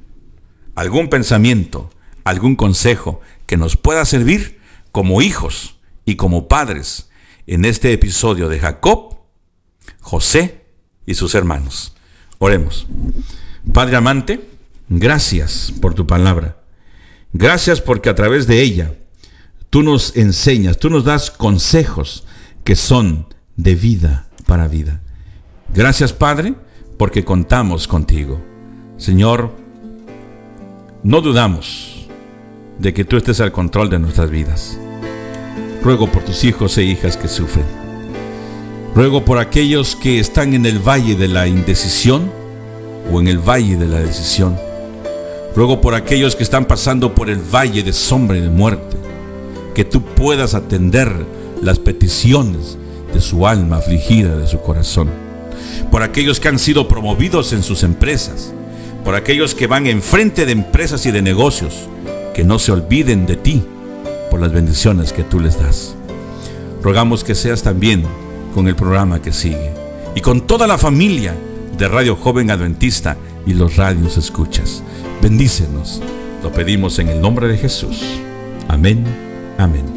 algún 0.75 1.09
pensamiento, 1.09 1.89
algún 2.23 2.55
consejo 2.55 3.19
que 3.45 3.57
nos 3.57 3.75
pueda 3.75 4.05
servir 4.05 4.61
como 4.93 5.21
hijos 5.21 5.81
y 6.05 6.15
como 6.15 6.47
padres 6.47 7.09
en 7.45 7.65
este 7.65 7.91
episodio 7.91 8.47
de 8.47 8.61
Jacob, 8.61 9.17
José 9.99 10.63
y 11.05 11.15
sus 11.15 11.35
hermanos. 11.35 11.93
Oremos. 12.37 12.87
Padre 13.73 13.97
amante, 13.97 14.54
gracias 14.89 15.73
por 15.81 15.93
tu 15.93 16.05
palabra. 16.07 16.57
Gracias 17.33 17.81
porque 17.81 18.09
a 18.09 18.15
través 18.15 18.47
de 18.47 18.61
ella 18.61 18.93
tú 19.69 19.83
nos 19.83 20.15
enseñas, 20.15 20.77
tú 20.77 20.89
nos 20.89 21.03
das 21.03 21.31
consejos 21.31 22.25
que 22.63 22.75
son 22.75 23.27
de 23.57 23.75
vida 23.75 24.27
para 24.45 24.67
vida. 24.67 25.01
Gracias 25.73 26.13
Padre 26.13 26.55
porque 26.97 27.25
contamos 27.25 27.87
contigo. 27.87 28.41
Señor, 28.97 29.51
no 31.03 31.21
dudamos 31.21 32.07
de 32.79 32.93
que 32.93 33.05
tú 33.05 33.17
estés 33.17 33.41
al 33.41 33.51
control 33.51 33.89
de 33.89 33.99
nuestras 33.99 34.29
vidas. 34.29 34.79
Ruego 35.83 36.11
por 36.11 36.23
tus 36.23 36.43
hijos 36.43 36.77
e 36.77 36.83
hijas 36.83 37.17
que 37.17 37.27
sufren. 37.27 37.65
Ruego 38.95 39.25
por 39.25 39.39
aquellos 39.39 39.95
que 39.95 40.19
están 40.19 40.53
en 40.53 40.65
el 40.65 40.79
valle 40.79 41.15
de 41.15 41.27
la 41.27 41.47
indecisión 41.47 42.31
o 43.11 43.19
en 43.19 43.27
el 43.27 43.39
valle 43.39 43.75
de 43.75 43.87
la 43.87 43.99
decisión. 43.99 44.64
Ruego 45.55 45.79
por 45.79 45.95
aquellos 45.95 46.35
que 46.35 46.43
están 46.43 46.65
pasando 46.65 47.15
por 47.15 47.29
el 47.29 47.39
valle 47.39 47.81
de 47.81 47.93
sombra 47.93 48.37
y 48.37 48.41
de 48.41 48.49
muerte, 48.49 48.97
que 49.73 49.85
tú 49.85 50.03
puedas 50.03 50.53
atender 50.53 51.25
las 51.61 51.79
peticiones 51.79 52.77
de 53.13 53.21
su 53.21 53.47
alma 53.47 53.77
afligida, 53.77 54.35
de 54.35 54.47
su 54.47 54.59
corazón. 54.59 55.09
Por 55.91 56.03
aquellos 56.03 56.41
que 56.41 56.49
han 56.49 56.59
sido 56.59 56.89
promovidos 56.89 57.53
en 57.53 57.63
sus 57.63 57.83
empresas, 57.83 58.53
por 59.05 59.15
aquellos 59.15 59.55
que 59.55 59.67
van 59.67 59.87
enfrente 59.87 60.45
de 60.45 60.51
empresas 60.51 61.05
y 61.05 61.11
de 61.11 61.21
negocios, 61.21 61.87
que 62.33 62.43
no 62.43 62.59
se 62.59 62.73
olviden 62.73 63.25
de 63.25 63.37
ti 63.37 63.63
por 64.29 64.41
las 64.41 64.51
bendiciones 64.51 65.13
que 65.13 65.23
tú 65.23 65.39
les 65.39 65.57
das. 65.57 65.95
Rogamos 66.83 67.23
que 67.23 67.33
seas 67.33 67.63
también 67.63 68.03
con 68.53 68.67
el 68.67 68.75
programa 68.75 69.21
que 69.21 69.31
sigue 69.31 69.71
y 70.15 70.21
con 70.21 70.41
toda 70.41 70.67
la 70.67 70.77
familia 70.77 71.33
de 71.77 71.87
Radio 71.87 72.17
Joven 72.17 72.51
Adventista 72.51 73.15
y 73.45 73.53
los 73.53 73.77
radios 73.77 74.17
escuchas. 74.17 74.83
Bendícenos. 75.25 76.03
Lo 76.43 76.51
pedimos 76.51 76.99
en 76.99 77.07
el 77.09 77.19
nombre 77.19 77.47
de 77.47 77.57
Jesús. 77.57 77.99
Amén. 78.67 79.03
Amén. 79.57 79.94